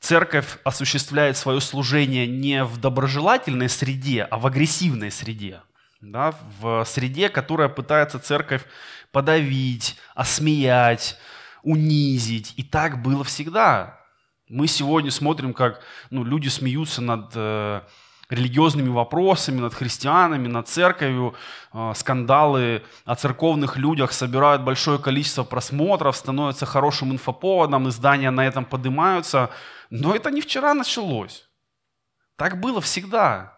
церковь 0.00 0.58
осуществляет 0.64 1.36
свое 1.36 1.60
служение 1.60 2.26
не 2.26 2.64
в 2.64 2.78
доброжелательной 2.78 3.68
среде, 3.68 4.22
а 4.22 4.38
в 4.38 4.46
агрессивной 4.46 5.10
среде. 5.10 5.62
Да, 6.06 6.36
в 6.60 6.84
среде, 6.84 7.28
которая 7.28 7.68
пытается 7.68 8.20
церковь 8.20 8.64
подавить, 9.10 9.96
осмеять, 10.14 11.18
унизить. 11.64 12.54
И 12.56 12.62
так 12.62 13.02
было 13.02 13.24
всегда. 13.24 13.98
Мы 14.48 14.68
сегодня 14.68 15.10
смотрим, 15.10 15.52
как 15.52 15.82
ну, 16.10 16.22
люди 16.22 16.46
смеются 16.46 17.02
над 17.02 17.32
э, 17.34 17.80
религиозными 18.30 18.88
вопросами, 18.88 19.58
над 19.58 19.74
христианами, 19.74 20.46
над 20.46 20.68
церковью. 20.68 21.34
Э, 21.72 21.92
скандалы 21.96 22.84
о 23.04 23.16
церковных 23.16 23.76
людях 23.76 24.12
собирают 24.12 24.62
большое 24.62 25.00
количество 25.00 25.42
просмотров, 25.42 26.16
становятся 26.16 26.66
хорошим 26.66 27.10
инфоповодом, 27.10 27.88
издания 27.88 28.30
на 28.30 28.46
этом 28.46 28.64
поднимаются. 28.64 29.50
Но 29.90 30.14
это 30.14 30.30
не 30.30 30.40
вчера 30.40 30.72
началось. 30.72 31.48
Так 32.36 32.60
было 32.60 32.80
всегда. 32.80 33.55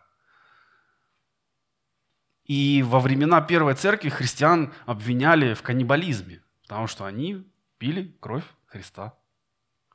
И 2.48 2.82
во 2.82 2.98
времена 2.98 3.42
Первой 3.42 3.74
Церкви 3.74 4.08
христиан 4.08 4.72
обвиняли 4.86 5.52
в 5.52 5.60
каннибализме, 5.60 6.42
потому 6.62 6.86
что 6.86 7.04
они 7.04 7.46
пили 7.76 8.16
кровь 8.20 8.44
Христа. 8.66 9.14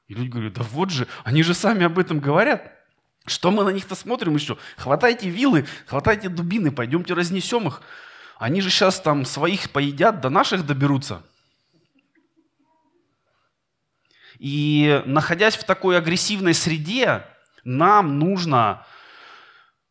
И 0.08 0.14
люди 0.14 0.30
говорят, 0.30 0.54
да 0.54 0.64
вот 0.64 0.92
же, 0.92 1.08
они 1.24 1.42
же 1.42 1.56
сами 1.56 1.84
об 1.84 1.98
этом 1.98 2.20
говорят. 2.20 2.72
Что 3.26 3.50
мы 3.50 3.64
на 3.64 3.70
них-то 3.70 3.96
смотрим 3.96 4.36
еще? 4.36 4.58
Хватайте 4.78 5.30
вилы, 5.30 5.66
хватайте 5.88 6.30
дубины, 6.30 6.72
пойдемте 6.72 7.16
разнесем 7.16 7.68
их. 7.68 7.82
Они 8.38 8.62
же 8.62 8.70
сейчас 8.70 9.00
там 9.00 9.26
своих 9.26 9.72
поедят, 9.72 10.22
до 10.22 10.30
наших 10.30 10.66
доберутся. 10.66 11.24
И 14.38 15.02
находясь 15.06 15.56
в 15.56 15.64
такой 15.64 15.98
агрессивной 15.98 16.54
среде, 16.54 17.26
нам 17.64 18.20
нужно 18.20 18.86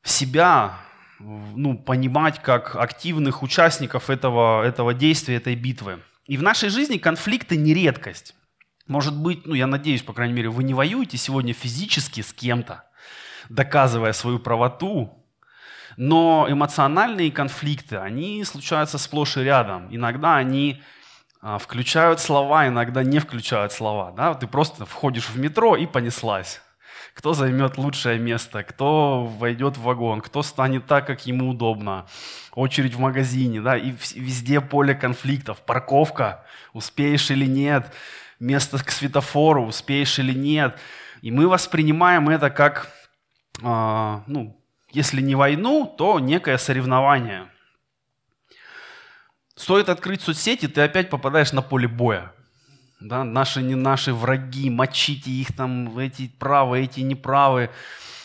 себя 0.02 0.78
ну, 1.22 1.78
понимать 1.78 2.42
как 2.42 2.76
активных 2.76 3.42
участников 3.42 4.10
этого, 4.10 4.64
этого 4.64 4.94
действия, 4.94 5.36
этой 5.36 5.54
битвы. 5.54 6.00
И 6.26 6.36
в 6.36 6.42
нашей 6.42 6.68
жизни 6.68 6.98
конфликты 6.98 7.56
не 7.56 7.74
редкость. 7.74 8.34
Может 8.86 9.16
быть, 9.16 9.46
ну 9.46 9.54
я 9.54 9.66
надеюсь, 9.66 10.02
по 10.02 10.12
крайней 10.12 10.34
мере, 10.34 10.48
вы 10.48 10.64
не 10.64 10.74
воюете 10.74 11.16
сегодня 11.16 11.52
физически 11.52 12.20
с 12.20 12.32
кем-то, 12.32 12.84
доказывая 13.48 14.12
свою 14.12 14.38
правоту, 14.38 15.24
но 15.96 16.46
эмоциональные 16.48 17.30
конфликты, 17.30 17.96
они 17.96 18.42
случаются 18.44 18.98
сплошь 18.98 19.36
и 19.36 19.40
рядом. 19.40 19.94
Иногда 19.94 20.36
они 20.36 20.82
а, 21.40 21.58
включают 21.58 22.18
слова, 22.18 22.66
иногда 22.66 23.02
не 23.02 23.18
включают 23.18 23.72
слова. 23.72 24.12
Да? 24.16 24.34
Ты 24.34 24.46
просто 24.46 24.86
входишь 24.86 25.28
в 25.28 25.38
метро 25.38 25.76
и 25.76 25.86
понеслась 25.86 26.61
кто 27.14 27.34
займет 27.34 27.76
лучшее 27.76 28.18
место, 28.18 28.62
кто 28.62 29.24
войдет 29.24 29.76
в 29.76 29.82
вагон, 29.82 30.20
кто 30.20 30.42
станет 30.42 30.86
так, 30.86 31.06
как 31.06 31.26
ему 31.26 31.50
удобно, 31.50 32.06
очередь 32.54 32.94
в 32.94 32.98
магазине, 32.98 33.60
да, 33.60 33.76
и 33.76 33.92
везде 34.14 34.60
поле 34.60 34.94
конфликтов, 34.94 35.60
парковка, 35.60 36.44
успеешь 36.72 37.30
или 37.30 37.46
нет, 37.46 37.92
место 38.40 38.82
к 38.82 38.90
светофору, 38.90 39.66
успеешь 39.66 40.18
или 40.18 40.32
нет. 40.32 40.78
И 41.20 41.30
мы 41.30 41.46
воспринимаем 41.48 42.28
это 42.28 42.50
как, 42.50 42.90
э, 43.62 44.20
ну, 44.26 44.60
если 44.90 45.20
не 45.20 45.34
войну, 45.34 45.86
то 45.86 46.18
некое 46.18 46.58
соревнование. 46.58 47.46
Стоит 49.54 49.88
открыть 49.88 50.22
соцсети, 50.22 50.66
ты 50.66 50.80
опять 50.80 51.10
попадаешь 51.10 51.52
на 51.52 51.62
поле 51.62 51.86
боя 51.86 52.32
да, 53.02 53.24
наши 53.24 53.62
не 53.62 53.74
наши 53.74 54.14
враги, 54.14 54.70
мочите 54.70 55.30
их 55.30 55.54
там, 55.56 55.98
эти 55.98 56.28
правы, 56.28 56.80
эти 56.80 57.00
неправы. 57.00 57.70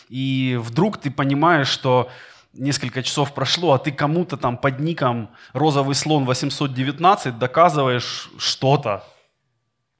И 0.08 0.58
вдруг 0.60 0.98
ты 0.98 1.10
понимаешь, 1.10 1.68
что 1.68 2.10
несколько 2.52 3.02
часов 3.02 3.34
прошло, 3.34 3.72
а 3.72 3.78
ты 3.78 3.92
кому-то 3.92 4.36
там 4.36 4.56
под 4.56 4.80
ником 4.80 5.30
«Розовый 5.52 5.94
слон 5.94 6.24
819» 6.28 7.38
доказываешь 7.38 8.30
что-то. 8.38 9.04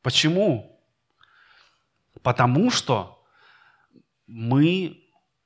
Почему? 0.03 0.81
Потому 2.23 2.71
что 2.71 3.25
мы 4.27 5.05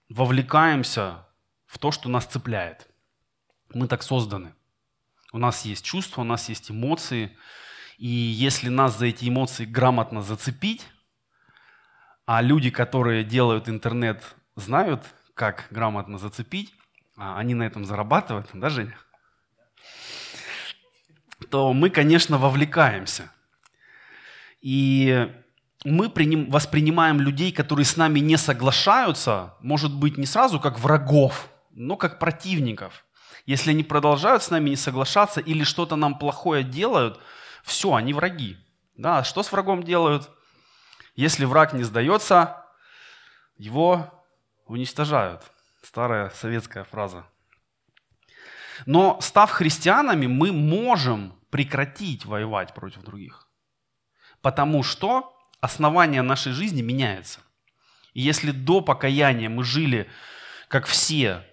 вовлекаемся 0.09 1.27
в 1.67 1.79
то, 1.79 1.91
что 1.91 2.09
нас 2.09 2.27
цепляет. 2.27 2.89
Мы 3.75 3.89
так 3.89 4.03
созданы. 4.03 4.55
У 5.33 5.39
нас 5.39 5.65
есть 5.65 5.85
чувства, 5.85 6.21
у 6.21 6.25
нас 6.25 6.49
есть 6.51 6.71
эмоции, 6.71 7.37
и 8.03 8.09
если 8.09 8.69
нас 8.69 8.99
за 8.99 9.07
эти 9.07 9.29
эмоции 9.29 9.65
грамотно 9.65 10.23
зацепить, 10.23 10.85
а 12.27 12.43
люди, 12.43 12.69
которые 12.69 13.23
делают 13.23 13.69
интернет, 13.69 14.25
знают, 14.57 15.05
как 15.35 15.69
грамотно 15.71 16.19
зацепить, 16.19 16.75
а 17.17 17.39
они 17.39 17.55
на 17.55 17.63
этом 17.63 17.85
зарабатывают, 17.85 18.49
да, 18.55 18.71
Женя? 18.71 18.99
То 21.49 21.73
мы, 21.73 21.91
конечно, 21.91 22.39
вовлекаемся. 22.39 23.31
И 24.63 25.33
мы 25.85 26.13
воспринимаем 26.49 27.21
людей, 27.21 27.53
которые 27.53 27.85
с 27.85 27.97
нами 27.97 28.19
не 28.19 28.37
соглашаются, 28.37 29.55
может 29.61 29.95
быть, 29.95 30.19
не 30.19 30.27
сразу 30.27 30.59
как 30.59 30.81
врагов, 30.81 31.49
но 31.71 31.97
как 31.97 32.19
противников. 32.19 33.05
Если 33.47 33.71
они 33.71 33.85
продолжают 33.85 34.43
с 34.43 34.51
нами 34.51 34.71
не 34.71 34.77
соглашаться 34.77 35.39
или 35.39 35.63
что-то 35.63 35.95
нам 35.95 36.19
плохое 36.19 36.65
делают– 36.65 37.21
все, 37.63 37.95
они 37.95 38.13
враги. 38.13 38.57
Да, 38.97 39.25
что 39.25 39.43
с 39.43 39.53
врагом 39.53 39.83
делают? 39.83 40.31
Если 41.15 41.45
враг 41.45 41.73
не 41.73 41.83
сдается, 41.83 42.65
его 43.57 44.25
уничтожают. 44.67 45.43
Старая 45.83 46.31
советская 46.31 46.85
фраза. 46.85 47.27
Но 48.87 49.21
став 49.21 49.51
христианами, 49.51 50.27
мы 50.27 50.53
можем 50.53 51.39
прекратить 51.51 52.25
воевать 52.25 52.75
против 52.75 53.03
других. 53.03 53.47
Потому 54.41 54.83
что 54.83 55.37
основание 55.61 56.23
нашей 56.23 56.53
жизни 56.53 56.83
меняется. 56.83 57.41
И 58.15 58.21
если 58.21 58.51
до 58.51 58.81
покаяния 58.81 59.49
мы 59.49 59.65
жили, 59.65 60.11
как 60.69 60.87
все, 60.87 61.47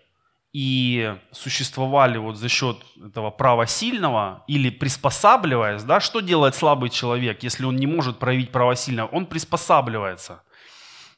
и 0.52 1.16
существовали 1.32 2.18
вот 2.18 2.38
за 2.38 2.50
счет 2.50 2.78
этого 3.04 3.30
права 3.30 3.68
сильного 3.68 4.44
или 4.48 4.70
приспосабливаясь, 4.70 5.84
да, 5.84 6.00
что 6.00 6.22
делает 6.22 6.56
слабый 6.56 6.90
человек, 6.90 7.44
если 7.44 7.66
он 7.66 7.76
не 7.76 7.86
может 7.86 8.18
проявить 8.20 8.52
право 8.52 8.76
сильного? 8.76 9.08
Он 9.10 9.26
приспосабливается. 9.28 10.42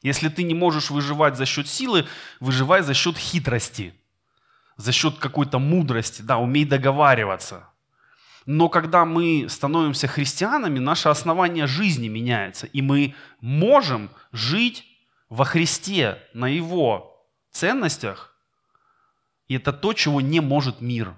Если 0.02 0.28
ты 0.28 0.42
не 0.42 0.54
можешь 0.54 0.90
выживать 0.90 1.36
за 1.36 1.46
счет 1.46 1.68
силы, 1.68 2.06
выживай 2.40 2.82
за 2.82 2.92
счет 2.92 3.16
хитрости, 3.16 3.94
за 4.76 4.92
счет 4.92 5.18
какой-то 5.18 5.58
мудрости, 5.58 6.22
да, 6.22 6.38
умей 6.38 6.64
договариваться. 6.64 7.68
Но 8.44 8.68
когда 8.68 9.04
мы 9.04 9.46
становимся 9.48 10.08
христианами, 10.08 10.80
наше 10.80 11.08
основание 11.08 11.66
жизни 11.68 12.08
меняется, 12.08 12.66
и 12.66 12.82
мы 12.82 13.14
можем 13.40 14.10
жить 14.32 14.84
во 15.28 15.44
Христе, 15.44 16.18
на 16.34 16.48
Его 16.48 17.24
ценностях, 17.52 18.31
и 19.52 19.56
это 19.56 19.70
то, 19.74 19.92
чего 19.92 20.22
не 20.22 20.40
может 20.40 20.80
мир. 20.80 21.14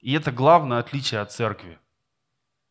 И 0.00 0.14
это 0.14 0.32
главное 0.32 0.78
отличие 0.78 1.20
от 1.20 1.32
церкви, 1.32 1.78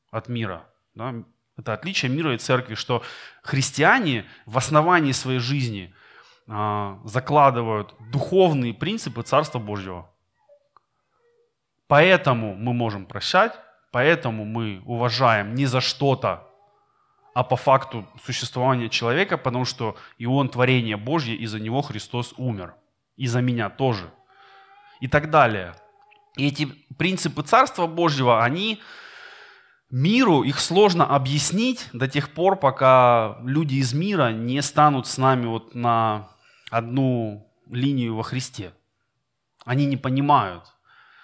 от 0.10 0.28
мира. 0.28 0.64
Да? 0.96 1.14
Это 1.56 1.74
отличие 1.74 2.10
мира 2.10 2.34
и 2.34 2.40
церкви, 2.40 2.74
что 2.74 3.04
христиане 3.44 4.26
в 4.48 4.58
основании 4.58 5.12
своей 5.12 5.38
жизни 5.38 5.94
а, 6.48 7.00
закладывают 7.04 7.94
духовные 8.12 8.74
принципы 8.74 9.22
Царства 9.22 9.60
Божьего. 9.60 10.10
Поэтому 11.86 12.56
мы 12.56 12.74
можем 12.74 13.06
прощать, 13.06 13.54
поэтому 13.92 14.46
мы 14.46 14.82
уважаем 14.84 15.54
не 15.54 15.68
за 15.68 15.80
что-то, 15.80 16.48
а 17.36 17.44
по 17.44 17.56
факту 17.56 18.08
существования 18.26 18.90
человека, 18.90 19.38
потому 19.38 19.66
что 19.66 19.96
и 20.18 20.26
он 20.26 20.50
творение 20.50 20.98
Божье, 20.98 21.36
и 21.36 21.46
за 21.46 21.60
него 21.60 21.84
Христос 21.84 22.34
умер. 22.38 22.74
И 23.16 23.28
за 23.28 23.42
меня 23.42 23.70
тоже– 23.70 24.12
и 25.04 25.08
так 25.10 25.30
далее. 25.30 25.76
И 26.38 26.48
эти 26.48 26.66
принципы 26.98 27.44
Царства 27.44 27.88
Божьего, 27.88 28.42
они 28.42 28.82
миру, 29.92 30.44
их 30.44 30.62
сложно 30.62 31.06
объяснить 31.06 31.90
до 31.92 32.08
тех 32.08 32.30
пор, 32.30 32.56
пока 32.56 33.38
люди 33.44 33.76
из 33.76 33.94
мира 33.94 34.32
не 34.32 34.62
станут 34.62 35.06
с 35.08 35.18
нами 35.18 35.46
вот 35.48 35.76
на 35.76 36.30
одну 36.72 37.52
линию 37.70 38.16
во 38.16 38.24
Христе. 38.24 38.74
Они 39.66 39.86
не 39.86 39.98
понимают. 39.98 40.73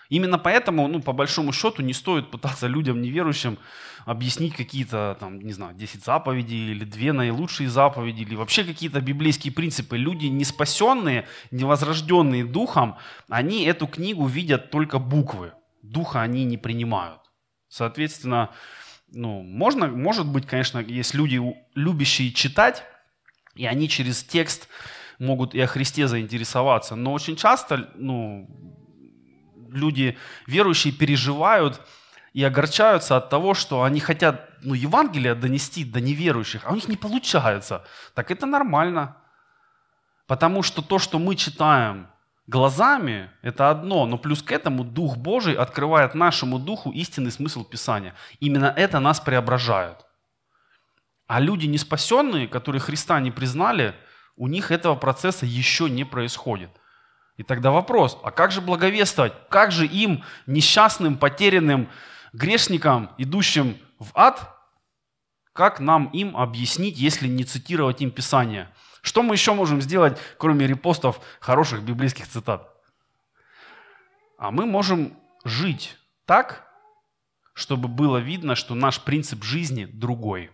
Именно 0.10 0.40
поэтому, 0.40 0.88
ну, 0.88 1.02
по 1.02 1.14
большому 1.14 1.54
счету, 1.54 1.84
не 1.84 1.94
стоит 1.94 2.32
пытаться 2.32 2.66
людям 2.66 3.00
неверующим 3.00 3.60
объяснить 4.06 4.56
какие-то, 4.56 5.16
там, 5.20 5.40
не 5.40 5.54
знаю, 5.54 5.76
10 5.76 6.04
заповедей 6.04 6.72
или 6.72 6.84
две 6.84 7.14
наилучшие 7.14 7.70
заповеди, 7.70 8.24
или 8.24 8.36
вообще 8.36 8.64
какие-то 8.64 9.02
библейские 9.02 9.54
принципы. 9.54 9.98
Люди 9.98 10.26
не 10.26 10.46
спасенные, 10.46 11.28
не 11.52 11.64
возрожденные 11.64 12.44
духом, 12.44 12.98
они 13.30 13.66
эту 13.66 13.86
книгу 13.86 14.26
видят 14.26 14.72
только 14.72 14.98
буквы. 14.98 15.54
Духа 15.84 16.22
они 16.22 16.44
не 16.44 16.58
принимают. 16.58 17.22
Соответственно, 17.68 18.50
ну, 19.12 19.44
можно, 19.44 19.88
может 19.88 20.28
быть, 20.28 20.48
конечно, 20.48 20.80
есть 20.80 21.14
люди, 21.14 21.40
любящие 21.76 22.32
читать, 22.32 22.84
и 23.56 23.68
они 23.68 23.88
через 23.88 24.24
текст 24.24 24.70
могут 25.20 25.54
и 25.54 25.60
о 25.60 25.68
Христе 25.68 26.08
заинтересоваться. 26.08 26.96
Но 26.96 27.14
очень 27.14 27.36
часто, 27.36 27.92
ну, 27.96 28.69
люди 29.72 30.18
верующие 30.48 30.94
переживают 30.94 31.82
и 32.34 32.44
огорчаются 32.44 33.18
от 33.18 33.30
того, 33.30 33.54
что 33.54 33.84
они 33.84 34.00
хотят 34.00 34.50
ну, 34.62 34.74
Евангелие 34.74 35.36
донести 35.36 35.84
до 35.84 36.02
неверующих, 36.02 36.62
а 36.66 36.72
у 36.72 36.76
них 36.76 36.88
не 36.88 36.98
получается. 36.98 37.86
Так 38.14 38.32
это 38.32 38.46
нормально. 38.46 39.18
Потому 40.28 40.62
что 40.62 40.82
то, 40.82 41.00
что 41.00 41.18
мы 41.18 41.36
читаем, 41.36 42.08
глазами– 42.46 43.32
это 43.42 43.70
одно, 43.70 44.06
но 44.06 44.18
плюс 44.18 44.44
к 44.44 44.52
этому 44.52 44.84
Дух 44.84 45.18
Божий 45.18 45.56
открывает 45.56 46.14
нашему 46.14 46.60
Духу 46.60 46.92
истинный 46.92 47.32
смысл 47.32 47.64
Писания. 47.64 48.14
Именно 48.40 48.74
это 48.76 49.00
нас 49.00 49.20
преображает. 49.20 50.06
А 51.28 51.40
люди 51.40 51.68
неспасенные, 51.68 52.48
которые 52.48 52.82
Христа 52.82 53.20
не 53.20 53.32
признали, 53.32 53.96
у 54.36 54.48
них 54.48 54.72
этого 54.72 54.96
процесса 54.96 55.46
еще 55.46 55.90
не 55.90 56.04
происходит. 56.04 56.72
И 57.40 57.44
тогда 57.44 57.72
вопрос, 57.72 58.20
а 58.22 58.32
как 58.32 58.52
же 58.52 58.60
благовествовать? 58.60 59.32
Как 59.48 59.72
же 59.72 59.88
им, 59.88 60.26
несчастным, 60.46 61.18
потерянным 61.18 61.90
грешникам, 62.34 63.16
идущим 63.18 63.78
в 63.98 64.12
ад, 64.14 64.54
как 65.54 65.80
нам 65.80 66.08
им 66.08 66.36
объяснить, 66.36 66.98
если 66.98 67.30
не 67.30 67.46
цитировать 67.46 68.02
им 68.02 68.12
Писание? 68.12 68.70
Что 69.02 69.24
мы 69.24 69.36
еще 69.36 69.54
можем 69.54 69.82
сделать, 69.82 70.20
кроме 70.38 70.68
репостов 70.68 71.22
хороших 71.40 71.82
библейских 71.82 72.28
цитат? 72.28 72.76
А 74.38 74.52
мы 74.52 74.66
можем 74.66 75.18
жить 75.46 75.96
так, 76.26 76.68
чтобы 77.54 77.88
было 77.88 78.18
видно, 78.18 78.56
что 78.56 78.76
наш 78.76 79.00
принцип 79.00 79.46
жизни 79.46 79.86
другой. 79.86 80.52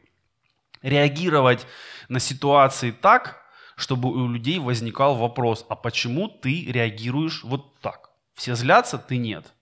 Реагировать 0.83 1.65
на 2.09 2.19
ситуации 2.19 2.91
так, 2.91 3.43
чтобы 3.75 4.09
у 4.09 4.27
людей 4.27 4.59
возникал 4.59 5.15
вопрос, 5.15 5.65
а 5.69 5.75
почему 5.75 6.27
ты 6.29 6.65
реагируешь 6.65 7.43
вот 7.43 7.79
так? 7.79 8.11
Все 8.33 8.55
злятся, 8.55 8.97
ты 8.97 9.17
нет. 9.17 9.53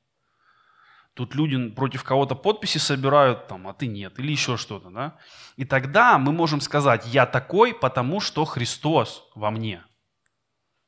Тут 1.13 1.35
люди 1.35 1.69
против 1.69 2.03
кого-то 2.03 2.35
подписи 2.35 2.79
собирают, 2.79 3.47
там, 3.47 3.67
а 3.67 3.73
ты 3.73 3.85
нет, 3.85 4.17
или 4.17 4.31
еще 4.31 4.57
что-то. 4.57 4.89
Да? 4.89 5.17
И 5.57 5.65
тогда 5.65 6.17
мы 6.17 6.31
можем 6.31 6.59
сказать, 6.59 7.05
я 7.05 7.25
такой, 7.27 7.73
потому 7.73 8.19
что 8.19 8.45
Христос 8.45 9.29
во 9.35 9.51
мне. 9.51 9.83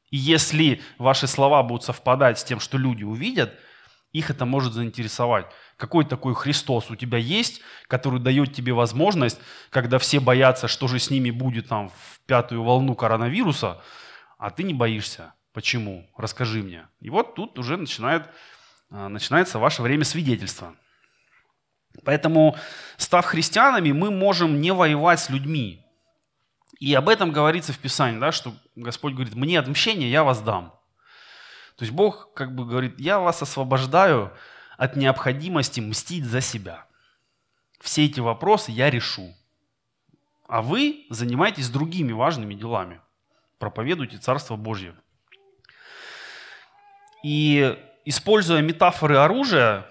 И 0.10 0.18
если 0.18 0.82
ваши 0.98 1.28
слова 1.28 1.62
будут 1.62 1.84
совпадать 1.84 2.40
с 2.40 2.44
тем, 2.44 2.60
что 2.60 2.78
люди 2.78 3.04
увидят, 3.04 3.54
их 4.18 4.30
это 4.30 4.46
может 4.46 4.74
заинтересовать. 4.74 5.48
Какой 5.78 6.06
такой 6.06 6.34
Христос 6.36 6.90
у 6.90 6.96
тебя 6.96 7.18
есть, 7.18 7.62
который 7.88 8.20
дает 8.20 8.54
тебе 8.54 8.74
возможность, 8.74 9.40
когда 9.70 10.00
все 10.00 10.20
боятся, 10.20 10.68
что 10.68 10.88
же 10.88 11.00
с 11.00 11.10
ними 11.10 11.32
будет 11.32 11.68
там 11.68 11.90
в 11.90 12.20
пятую 12.26 12.64
волну 12.64 12.96
коронавируса, 12.96 13.82
а 14.38 14.50
ты 14.50 14.64
не 14.64 14.74
боишься. 14.74 15.34
Почему? 15.54 16.10
Расскажи 16.18 16.64
мне. 16.64 16.88
И 17.00 17.10
вот 17.10 17.36
тут 17.36 17.60
уже 17.60 17.78
начинает 17.78 18.30
а, 18.90 19.10
начинается 19.10 19.60
ваше 19.60 19.82
время 19.82 20.06
свидетельства. 20.06 20.76
Поэтому, 22.04 22.56
став 22.98 23.26
христианами, 23.26 23.92
мы 23.92 24.12
можем 24.12 24.62
не 24.62 24.72
воевать 24.72 25.20
с 25.20 25.30
людьми. 25.30 25.86
И 26.80 26.94
об 26.94 27.10
этом 27.10 27.32
говорится 27.32 27.74
в 27.74 27.78
Писании, 27.78 28.20
да, 28.20 28.32
что 28.32 28.54
Господь 28.76 29.14
говорит, 29.14 29.36
мне 29.36 29.60
отмщение 29.60 30.12
я 30.12 30.24
вас 30.24 30.42
дам. 30.42 30.74
То 31.76 31.84
есть 31.84 31.94
Бог 31.94 32.34
как 32.34 32.56
бы 32.56 32.66
говорит, 32.66 33.00
я 33.00 33.20
вас 33.20 33.42
освобождаю 33.42 34.32
от 34.78 34.96
необходимости 34.96 35.80
мстить 35.80 36.26
за 36.26 36.42
себя. 36.42 36.86
Все 37.80 38.06
эти 38.06 38.20
вопросы 38.20 38.72
я 38.72 38.90
решу. 38.90 39.34
А 40.48 40.62
вы 40.62 41.06
занимаетесь 41.10 41.70
другими 41.70 42.12
важными 42.12 42.54
делами. 42.54 43.02
Проповедуйте 43.58 44.18
Царство 44.18 44.56
Божье. 44.56 44.96
И 47.24 47.78
используя 48.06 48.62
метафоры 48.62 49.18
оружия, 49.18 49.90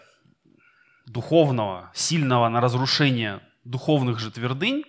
духовного, 1.06 1.90
сильного 1.94 2.48
на 2.48 2.60
разрушение 2.60 3.40
духовных 3.64 4.18
же 4.18 4.30
твердынь, 4.30 4.84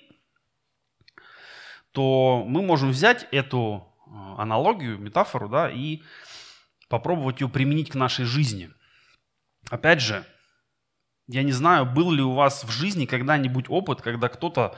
то 1.92 2.44
мы 2.46 2.62
можем 2.62 2.92
взять 2.92 3.28
эту 3.32 3.88
э, 4.06 4.12
аналогию, 4.38 4.98
метафору, 4.98 5.50
да, 5.50 5.70
и 5.70 6.04
попробовать 6.96 7.42
ее 7.42 7.50
применить 7.50 7.90
к 7.90 7.96
нашей 7.96 8.24
жизни. 8.24 8.72
Опять 9.70 10.00
же, 10.00 10.26
я 11.28 11.44
не 11.44 11.52
знаю, 11.52 11.86
был 11.86 12.10
ли 12.10 12.22
у 12.22 12.32
вас 12.32 12.64
в 12.64 12.72
жизни 12.72 13.06
когда-нибудь 13.06 13.66
опыт, 13.68 14.02
когда 14.02 14.30
кто-то, 14.30 14.78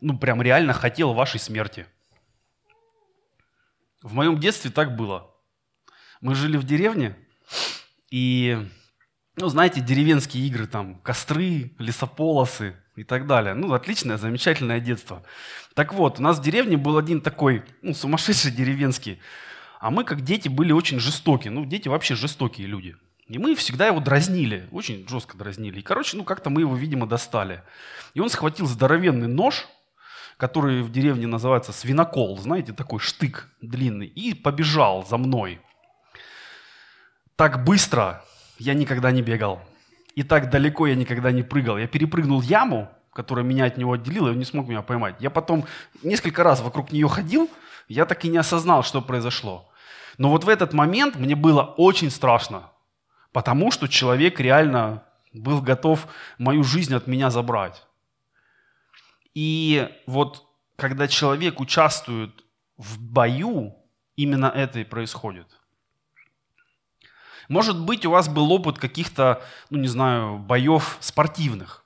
ну, 0.00 0.16
прям 0.16 0.40
реально 0.40 0.72
хотел 0.72 1.12
вашей 1.12 1.38
смерти. 1.38 1.86
В 4.00 4.14
моем 4.14 4.40
детстве 4.40 4.70
так 4.70 4.96
было. 4.96 5.30
Мы 6.22 6.34
жили 6.34 6.56
в 6.56 6.64
деревне, 6.64 7.14
и, 8.10 8.66
ну, 9.36 9.48
знаете, 9.48 9.82
деревенские 9.82 10.46
игры, 10.46 10.66
там, 10.66 10.94
костры, 11.00 11.72
лесополосы 11.78 12.74
и 12.96 13.04
так 13.04 13.26
далее. 13.26 13.52
Ну, 13.52 13.70
отличное, 13.74 14.16
замечательное 14.16 14.80
детство. 14.80 15.22
Так 15.74 15.92
вот, 15.92 16.20
у 16.20 16.22
нас 16.22 16.38
в 16.38 16.42
деревне 16.42 16.78
был 16.78 16.96
один 16.96 17.20
такой, 17.20 17.64
ну, 17.82 17.92
сумасшедший 17.92 18.50
деревенский. 18.50 19.20
А 19.84 19.90
мы, 19.90 20.04
как 20.04 20.22
дети, 20.22 20.48
были 20.48 20.72
очень 20.72 20.98
жестоки. 20.98 21.48
Ну, 21.48 21.66
дети 21.66 21.88
вообще 21.88 22.14
жестокие 22.14 22.66
люди. 22.66 22.96
И 23.28 23.36
мы 23.36 23.54
всегда 23.54 23.86
его 23.86 24.00
дразнили, 24.00 24.66
очень 24.72 25.06
жестко 25.06 25.36
дразнили. 25.36 25.80
И, 25.80 25.82
короче, 25.82 26.16
ну, 26.16 26.24
как-то 26.24 26.48
мы 26.48 26.62
его, 26.62 26.74
видимо, 26.74 27.06
достали. 27.06 27.62
И 28.14 28.20
он 28.20 28.30
схватил 28.30 28.64
здоровенный 28.64 29.28
нож, 29.28 29.68
который 30.38 30.80
в 30.80 30.90
деревне 30.90 31.26
называется 31.26 31.70
свинокол, 31.72 32.38
знаете, 32.38 32.72
такой 32.72 32.98
штык 32.98 33.50
длинный, 33.60 34.06
и 34.06 34.32
побежал 34.32 35.04
за 35.04 35.18
мной 35.18 35.60
так 37.36 37.62
быстро 37.62 38.24
я 38.58 38.72
никогда 38.72 39.10
не 39.10 39.20
бегал. 39.20 39.60
И 40.14 40.22
так 40.22 40.48
далеко 40.48 40.86
я 40.86 40.94
никогда 40.94 41.30
не 41.30 41.42
прыгал. 41.42 41.76
Я 41.76 41.88
перепрыгнул 41.88 42.40
яму, 42.40 42.88
которая 43.12 43.44
меня 43.44 43.66
от 43.66 43.76
него 43.76 43.92
отделила, 43.92 44.28
и 44.28 44.30
он 44.30 44.38
не 44.38 44.46
смог 44.46 44.66
меня 44.66 44.80
поймать. 44.80 45.16
Я 45.18 45.28
потом 45.28 45.66
несколько 46.02 46.42
раз 46.42 46.62
вокруг 46.62 46.90
нее 46.90 47.06
ходил, 47.06 47.50
я 47.86 48.06
так 48.06 48.24
и 48.24 48.28
не 48.28 48.38
осознал, 48.38 48.82
что 48.82 49.02
произошло. 49.02 49.70
Но 50.18 50.30
вот 50.30 50.44
в 50.44 50.48
этот 50.48 50.72
момент 50.72 51.16
мне 51.16 51.34
было 51.34 51.62
очень 51.62 52.10
страшно, 52.10 52.70
потому 53.32 53.70
что 53.70 53.88
человек 53.88 54.40
реально 54.40 55.02
был 55.32 55.60
готов 55.60 56.06
мою 56.38 56.62
жизнь 56.64 56.94
от 56.94 57.06
меня 57.06 57.30
забрать. 57.30 57.84
И 59.34 59.88
вот 60.06 60.46
когда 60.76 61.08
человек 61.08 61.60
участвует 61.60 62.44
в 62.76 63.00
бою, 63.00 63.74
именно 64.16 64.46
это 64.46 64.80
и 64.80 64.84
происходит– 64.84 65.48
может 67.48 67.78
быть, 67.78 68.06
у 68.06 68.10
вас 68.10 68.28
был 68.28 68.52
опыт 68.52 68.78
каких-то, 68.78 69.42
ну 69.70 69.78
не 69.78 69.88
знаю, 69.88 70.38
боев 70.38 70.96
спортивных. 71.00 71.84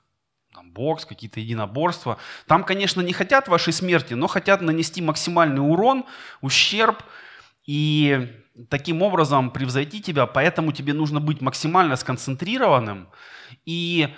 Там, 0.53 0.71
бокс, 0.71 1.05
какие-то 1.05 1.39
единоборства. 1.39 2.17
Там, 2.47 2.63
конечно, 2.63 3.01
не 3.01 3.13
хотят 3.13 3.47
вашей 3.47 3.73
смерти, 3.73 4.13
но 4.13 4.27
хотят 4.27 4.61
нанести 4.61 5.01
максимальный 5.01 5.61
урон, 5.61 6.05
ущерб 6.41 7.03
и 7.69 8.27
таким 8.69 9.03
образом 9.03 9.51
превзойти 9.51 10.01
тебя. 10.01 10.25
Поэтому 10.25 10.71
тебе 10.71 10.93
нужно 10.93 11.19
быть 11.19 11.39
максимально 11.39 11.97
сконцентрированным. 11.97 13.09
И 13.63 14.09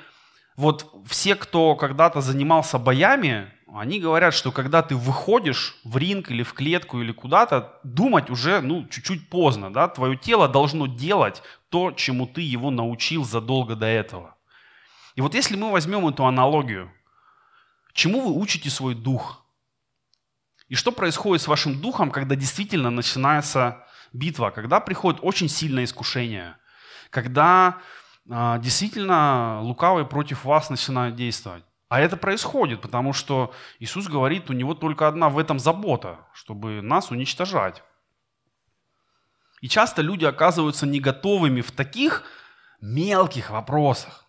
вот 0.56 0.90
все, 1.06 1.36
кто 1.36 1.76
когда-то 1.76 2.22
занимался 2.22 2.80
боями, 2.80 3.52
они 3.76 4.00
говорят, 4.00 4.34
что 4.34 4.54
когда 4.54 4.82
ты 4.82 4.96
выходишь 4.96 5.76
в 5.84 5.98
ринг 5.98 6.32
или 6.32 6.44
в 6.44 6.54
клетку 6.54 7.02
или 7.02 7.12
куда-то, 7.12 7.78
думать 7.84 8.30
уже 8.30 8.62
ну, 8.62 8.88
чуть-чуть 8.88 9.30
поздно. 9.30 9.70
Да? 9.74 9.90
Твое 9.90 10.16
тело 10.16 10.48
должно 10.48 10.88
делать 10.88 11.44
то, 11.68 11.92
чему 11.92 12.28
ты 12.28 12.40
его 12.40 12.72
научил 12.72 13.26
задолго 13.26 13.76
до 13.76 13.86
этого. 13.86 14.36
И 15.16 15.22
вот 15.22 15.36
если 15.36 15.58
мы 15.58 15.72
возьмем 15.72 16.08
эту 16.08 16.26
аналогию, 16.26 16.90
чему 17.92 18.22
вы 18.22 18.32
учите 18.40 18.70
свой 18.70 18.96
дух? 18.96 19.41
И 20.72 20.76
что 20.76 20.94
происходит 20.94 21.42
с 21.42 21.50
вашим 21.50 21.82
духом, 21.82 22.12
когда 22.12 22.34
действительно 22.38 22.90
начинается 22.90 23.86
битва, 24.14 24.52
когда 24.52 24.80
приходит 24.80 25.20
очень 25.22 25.50
сильное 25.50 25.84
искушение, 25.84 26.56
когда 27.10 27.82
э, 28.30 28.58
действительно 28.62 29.60
лукавый 29.64 30.06
против 30.06 30.46
вас 30.46 30.70
начинает 30.70 31.18
действовать? 31.18 31.66
А 31.90 32.00
это 32.00 32.16
происходит, 32.16 32.80
потому 32.80 33.12
что 33.12 33.54
Иисус 33.80 34.08
говорит, 34.08 34.50
у 34.50 34.54
него 34.54 34.74
только 34.74 35.10
одна 35.10 35.28
в 35.28 35.38
этом 35.40 35.60
забота, 35.60 36.20
чтобы 36.32 36.82
нас 36.82 37.12
уничтожать. 37.12 37.84
И 39.60 39.68
часто 39.68 40.02
люди 40.02 40.24
оказываются 40.24 40.88
не 40.88 41.02
готовыми 41.02 41.60
в 41.60 41.74
таких 41.74 42.24
мелких 42.80 43.50
вопросах, 43.50 44.26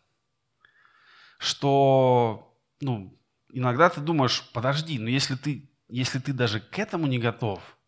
что 1.38 2.58
ну, 2.80 3.16
иногда 3.52 3.88
ты 3.90 4.00
думаешь, 4.00 4.50
подожди, 4.52 4.98
но 4.98 5.08
если 5.08 5.36
ты, 5.36 5.71
если 5.92 6.18
ты 6.18 6.32
даже 6.32 6.60
к 6.60 6.78
этому 6.78 7.06
не 7.06 7.18
готов– 7.18 7.60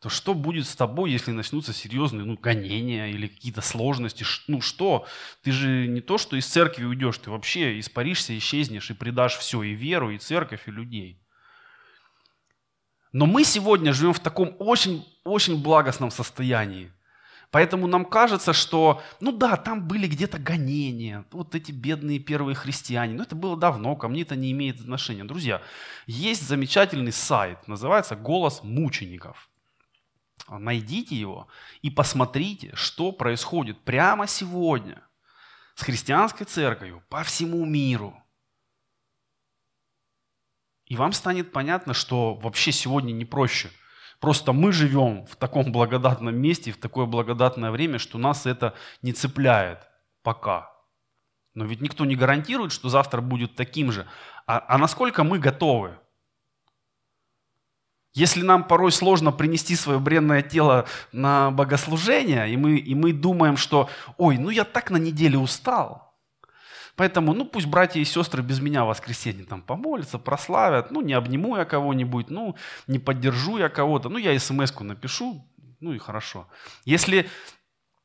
то 0.00 0.10
что 0.10 0.34
будет 0.34 0.66
с 0.66 0.76
тобой, 0.76 1.10
если 1.10 1.30
начнутся 1.30 1.72
серьезные 1.72 2.24
ну, 2.24 2.36
гонения 2.36 3.08
или 3.08 3.26
какие-то 3.26 3.62
сложности? 3.62 4.24
Ну 4.46 4.60
что? 4.60 5.06
Ты 5.42 5.52
же 5.52 5.86
не 5.86 6.00
то, 6.00 6.18
что 6.18 6.36
из 6.36 6.46
церкви 6.46 6.84
уйдешь, 6.84 7.18
ты 7.18 7.30
вообще 7.30 7.80
испаришься, 7.80 8.36
исчезнешь 8.36 8.90
и 8.90 8.94
предашь 8.94 9.36
все, 9.36 9.62
и 9.62 9.72
веру, 9.72 10.10
и 10.10 10.18
церковь, 10.18 10.68
и 10.68 10.70
людей. 10.70 11.22
Но 13.12 13.24
мы 13.24 13.44
сегодня 13.44 13.94
живем 13.94 14.12
в 14.12 14.20
таком 14.20 14.54
очень-очень 14.58 15.62
благостном 15.62 16.10
состоянии. 16.10 16.92
Поэтому 17.50 17.86
нам 17.86 18.04
кажется, 18.04 18.52
что, 18.52 19.02
ну 19.20 19.32
да, 19.32 19.56
там 19.56 19.86
были 19.86 20.06
где-то 20.06 20.38
гонения, 20.38 21.24
вот 21.30 21.54
эти 21.54 21.72
бедные 21.72 22.18
первые 22.18 22.54
христиане. 22.54 23.14
Но 23.14 23.22
это 23.22 23.34
было 23.34 23.56
давно, 23.56 23.96
ко 23.96 24.08
мне 24.08 24.22
это 24.22 24.36
не 24.36 24.52
имеет 24.52 24.80
отношения. 24.80 25.24
Друзья, 25.24 25.62
есть 26.06 26.46
замечательный 26.46 27.12
сайт, 27.12 27.66
называется 27.68 28.16
«Голос 28.16 28.62
мучеников». 28.62 29.50
найдите 30.48 31.16
его 31.16 31.48
и 31.82 31.90
посмотрите, 31.90 32.70
что 32.74 33.12
происходит 33.12 33.80
прямо 33.82 34.26
сегодня 34.26 35.02
с 35.74 35.82
христианской 35.82 36.46
церковью 36.46 37.02
по 37.08 37.22
всему 37.22 37.64
миру. 37.64 38.22
И 40.86 40.96
вам 40.96 41.12
станет 41.12 41.52
понятно, 41.52 41.94
что 41.94 42.34
вообще 42.34 42.70
сегодня 42.70 43.12
не 43.12 43.24
проще. 43.24 43.70
Просто 44.20 44.52
мы 44.52 44.72
живем 44.72 45.26
в 45.26 45.36
таком 45.36 45.72
благодатном 45.72 46.36
месте, 46.36 46.72
в 46.72 46.78
такое 46.78 47.06
благодатное 47.06 47.70
время, 47.70 47.98
что 47.98 48.18
нас 48.18 48.46
это 48.46 48.74
не 49.02 49.12
цепляет 49.12 49.88
пока. 50.22 50.72
Но 51.54 51.64
ведь 51.64 51.80
никто 51.80 52.04
не 52.04 52.16
гарантирует, 52.16 52.72
что 52.72 52.88
завтра 52.88 53.20
будет 53.20 53.54
таким 53.54 53.92
же. 53.92 54.06
А, 54.46 54.64
а 54.68 54.78
насколько 54.78 55.24
мы 55.24 55.38
готовы? 55.38 55.98
Если 58.12 58.40
нам 58.40 58.64
порой 58.64 58.92
сложно 58.92 59.30
принести 59.30 59.76
свое 59.76 59.98
бренное 59.98 60.40
тело 60.40 60.86
на 61.12 61.50
богослужение, 61.50 62.50
и 62.50 62.56
мы, 62.56 62.78
и 62.78 62.94
мы 62.94 63.12
думаем, 63.12 63.58
что 63.58 63.90
«Ой, 64.16 64.38
ну 64.38 64.48
я 64.48 64.64
так 64.64 64.90
на 64.90 64.96
неделе 64.96 65.36
устал», 65.36 66.05
Поэтому, 66.96 67.34
ну, 67.34 67.44
пусть 67.44 67.66
братья 67.66 68.00
и 68.00 68.04
сестры 68.04 68.42
без 68.42 68.60
меня 68.60 68.84
в 68.84 68.88
воскресенье 68.88 69.44
там 69.44 69.60
помолятся, 69.60 70.18
прославят. 70.18 70.90
Ну, 70.90 71.02
не 71.02 71.12
обниму 71.12 71.56
я 71.56 71.66
кого-нибудь, 71.66 72.30
ну, 72.30 72.56
не 72.86 72.98
поддержу 72.98 73.58
я 73.58 73.68
кого-то. 73.68 74.08
Ну, 74.08 74.18
я 74.18 74.38
смс-ку 74.38 74.82
напишу, 74.82 75.46
ну 75.80 75.92
и 75.92 75.98
хорошо. 75.98 76.48
Если, 76.86 77.28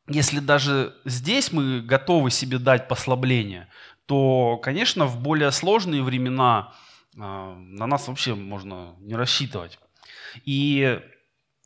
если 0.10 0.40
даже 0.40 0.94
здесь 1.06 1.54
мы 1.54 1.82
готовы 1.82 2.32
себе 2.32 2.58
дать 2.58 2.90
послабление, 2.90 3.70
то, 4.06 4.58
конечно, 4.58 5.06
в 5.06 5.22
более 5.22 5.52
сложные 5.52 6.04
времена 6.04 6.74
э, 7.16 7.20
на 7.20 7.88
нас 7.88 8.10
вообще 8.10 8.36
можно 8.36 8.96
не 9.00 9.16
рассчитывать. 9.16 9.80
И 10.44 11.00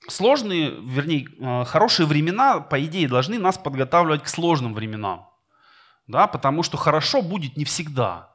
сложные, 0.08 0.70
вернее, 0.70 1.28
э, 1.40 1.66
хорошие 1.66 2.06
времена, 2.06 2.60
по 2.60 2.84
идее, 2.86 3.08
должны 3.08 3.40
нас 3.40 3.58
подготавливать 3.58 4.22
к 4.22 4.28
сложным 4.28 4.76
временам. 4.76 5.28
Да, 6.08 6.28
потому 6.28 6.64
что 6.64 6.78
хорошо 6.78 7.22
будет 7.22 7.58
не 7.58 7.66
всегда. 7.66 8.30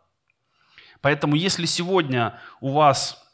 Поэтому 1.00 1.37
если 1.37 1.66
сегодня 1.66 2.38
у 2.61 2.72
вас 2.72 3.24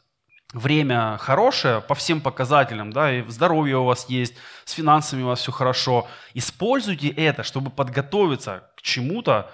время 0.53 1.17
хорошее 1.19 1.81
по 1.81 1.95
всем 1.95 2.21
показателям, 2.21 2.93
да, 2.93 3.11
и 3.11 3.27
здоровье 3.29 3.77
у 3.77 3.85
вас 3.85 4.09
есть, 4.09 4.35
с 4.63 4.71
финансами 4.71 5.23
у 5.23 5.27
вас 5.27 5.39
все 5.39 5.51
хорошо, 5.51 6.07
используйте 6.33 7.09
это, 7.09 7.43
чтобы 7.43 7.69
подготовиться 7.69 8.71
к 8.77 8.81
чему-то, 8.81 9.51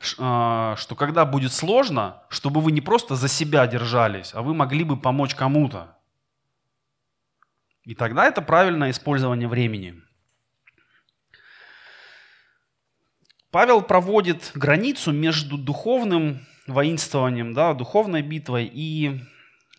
э, 0.00 0.74
что 0.76 0.94
когда 0.96 1.24
будет 1.24 1.52
сложно, 1.52 2.22
чтобы 2.28 2.60
вы 2.60 2.72
не 2.72 2.80
просто 2.80 3.16
за 3.16 3.28
себя 3.28 3.66
держались, 3.66 4.34
а 4.34 4.42
вы 4.42 4.54
могли 4.54 4.84
бы 4.84 4.96
помочь 4.96 5.34
кому-то. 5.34 5.96
И 7.84 7.94
тогда 7.94 8.26
это 8.26 8.42
правильное 8.42 8.90
использование 8.90 9.48
времени. 9.48 10.02
Павел 13.56 13.80
проводит 13.80 14.50
границу 14.54 15.12
между 15.12 15.56
духовным 15.56 16.46
воинствованием, 16.66 17.54
да, 17.54 17.72
духовной 17.72 18.20
битвой 18.20 18.70
и 18.70 19.22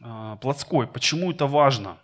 э, 0.01 0.37
плотской. 0.41 0.87
Почему 0.87 1.31
это 1.31 1.45
важно? 1.45 1.99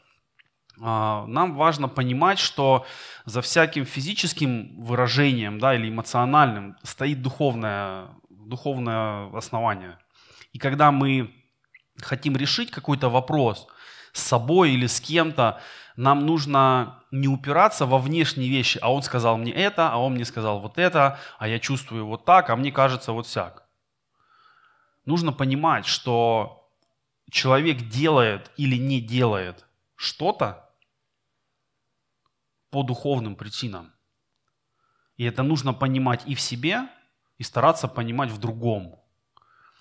Э, 0.80 1.26
нам 1.26 1.56
важно 1.56 1.88
понимать, 1.88 2.38
что 2.38 2.86
за 3.26 3.42
всяким 3.42 3.86
физическим 3.86 4.84
выражением 4.84 5.58
да, 5.58 5.74
или 5.74 5.90
эмоциональным 5.90 6.78
стоит 6.84 7.24
духовное, 7.24 8.10
духовное 8.30 9.36
основание. 9.36 9.98
И 10.52 10.60
когда 10.60 10.92
мы 10.92 11.34
хотим 12.00 12.38
решить 12.38 12.70
какой-то 12.70 13.10
вопрос 13.10 13.66
с 14.12 14.22
собой 14.22 14.74
или 14.74 14.86
с 14.86 15.02
кем-то, 15.02 15.60
нам 15.96 16.26
нужно 16.26 17.04
не 17.12 17.28
упираться 17.28 17.86
во 17.86 18.00
внешние 18.00 18.50
вещи, 18.50 18.80
а 18.82 18.92
он 18.92 19.04
сказал 19.04 19.38
мне 19.38 19.52
это, 19.52 19.92
а 19.92 19.98
он 19.98 20.14
мне 20.14 20.26
сказал 20.26 20.60
вот 20.60 20.78
это, 20.78 21.20
а 21.38 21.48
я 21.48 21.60
чувствую 21.60 22.06
вот 22.06 22.26
так, 22.26 22.50
а 22.50 22.56
мне 22.56 22.72
кажется 22.72 23.12
вот 23.12 23.28
всяк. 23.28 23.68
Нужно 25.06 25.32
понимать, 25.32 25.86
что 25.86 26.70
человек 27.30 27.90
делает 27.90 28.52
или 28.58 28.78
не 28.78 29.02
делает 29.02 29.66
что-то 29.96 30.70
по 32.70 32.84
духовным 32.84 33.36
причинам. 33.36 33.94
И 35.18 35.26
это 35.26 35.44
нужно 35.44 35.74
понимать 35.74 36.24
и 36.26 36.34
в 36.34 36.42
себе, 36.42 36.90
и 37.38 37.44
стараться 37.44 37.88
понимать 37.88 38.32
в 38.32 38.40
другом. 38.40 39.00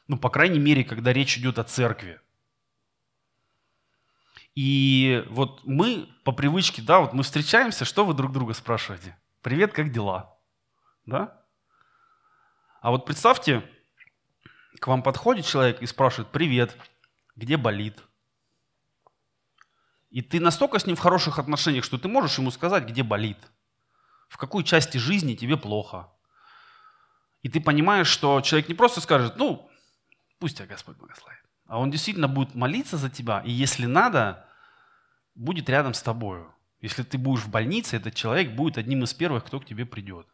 Ну, 0.09 0.19
по 0.19 0.29
крайней 0.29 0.59
мере, 0.59 0.85
когда 0.85 1.13
речь 1.13 1.39
идет 1.39 1.59
о 1.59 1.65
церкви. 1.65 2.21
И 4.55 5.25
вот 5.31 5.65
мы 5.65 6.09
по 6.25 6.33
привычке, 6.33 6.83
да, 6.83 7.01
вот 7.01 7.15
мы 7.15 7.23
встречаемся, 7.23 7.85
что 7.85 8.05
вы 8.05 8.13
друг 8.15 8.33
друга 8.33 8.53
спрашиваете? 8.53 9.17
Привет, 9.41 9.73
как 9.73 9.91
дела? 9.91 10.39
Да? 11.07 11.43
А 12.81 12.91
вот 12.91 13.07
представьте, 13.07 13.63
к 14.79 14.87
вам 14.87 15.03
подходит 15.03 15.47
человек 15.47 15.81
и 15.81 15.87
спрашивает, 15.87 16.31
привет, 16.31 16.77
где 17.35 17.57
болит? 17.57 18.03
И 20.11 20.21
ты 20.21 20.39
настолько 20.39 20.79
с 20.79 20.85
ним 20.85 20.97
в 20.97 21.01
хороших 21.01 21.39
отношениях, 21.39 21.85
что 21.85 21.97
ты 21.97 22.09
можешь 22.09 22.37
ему 22.37 22.51
сказать, 22.51 22.85
где 22.85 23.03
болит, 23.03 23.39
в 24.29 24.37
какой 24.37 24.65
части 24.65 24.99
жизни 24.99 25.35
тебе 25.35 25.57
плохо. 25.57 26.11
И 27.41 27.49
ты 27.49 27.61
понимаешь, 27.61 28.09
что 28.09 28.43
человек 28.43 28.69
не 28.69 28.75
просто 28.75 29.01
скажет, 29.01 29.37
ну, 29.37 29.71
пусть 30.39 30.59
тебя 30.59 30.67
Господь 30.67 30.99
благословит 30.99 31.42
а 31.67 31.79
он 31.79 31.91
действительно 31.91 32.29
будет 32.29 32.55
молиться 32.55 32.97
за 32.97 33.09
тебя, 33.11 33.41
и 33.45 33.51
если 33.51 33.87
надо, 33.87 34.47
будет 35.35 35.69
рядом 35.69 35.95
с 35.95 36.03
тобою. 36.03 36.55
Если 36.81 37.03
ты 37.03 37.17
будешь 37.17 37.45
в 37.45 37.49
больнице, 37.49 37.97
этот 37.97 38.15
человек 38.15 38.53
будет 38.53 38.77
одним 38.77 39.05
из 39.05 39.15
первых, 39.15 39.45
кто 39.45 39.61
к 39.61 39.65
тебе 39.65 39.87
придет. 39.87 40.27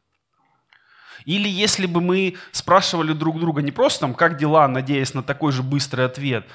Или 1.24 1.48
если 1.48 1.86
бы 1.86 2.00
мы 2.00 2.36
спрашивали 2.52 3.12
друг 3.12 3.38
друга 3.38 3.60
не 3.62 3.72
просто 3.72 4.00
там, 4.00 4.14
как 4.14 4.38
дела, 4.38 4.66
надеясь 4.68 5.14
на 5.14 5.22
такой 5.22 5.52
же 5.52 5.62
быстрый 5.62 6.06
ответ, 6.06 6.46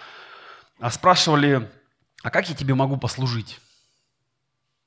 а 0.79 0.89
спрашивали, 0.89 1.69
а 2.23 2.29
как 2.29 2.49
я 2.49 2.55
тебе 2.55 2.73
могу 2.73 2.97
послужить? 2.97 3.59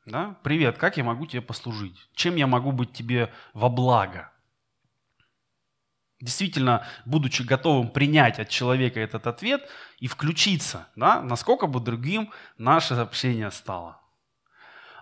Да? 0.07 0.37
Привет, 0.42 0.79
как 0.79 0.96
я 0.96 1.05
могу 1.05 1.27
тебе 1.27 1.42
послужить? 1.42 2.09
Чем 2.14 2.37
я 2.37 2.46
могу 2.46 2.72
быть 2.72 2.92
тебе 2.92 3.33
во 3.53 3.68
благо? 3.68 4.31
Действительно, 6.20 6.87
будучи 7.05 7.42
готовым 7.42 7.88
принять 7.88 8.38
от 8.38 8.48
человека 8.48 9.00
этот 9.00 9.26
ответ 9.26 9.68
и 9.98 10.07
включиться, 10.07 10.88
да, 10.96 11.20
насколько 11.22 11.66
бы 11.66 11.81
другим 11.81 12.31
наше 12.59 12.94
общение 12.94 13.50
стало. 13.50 14.00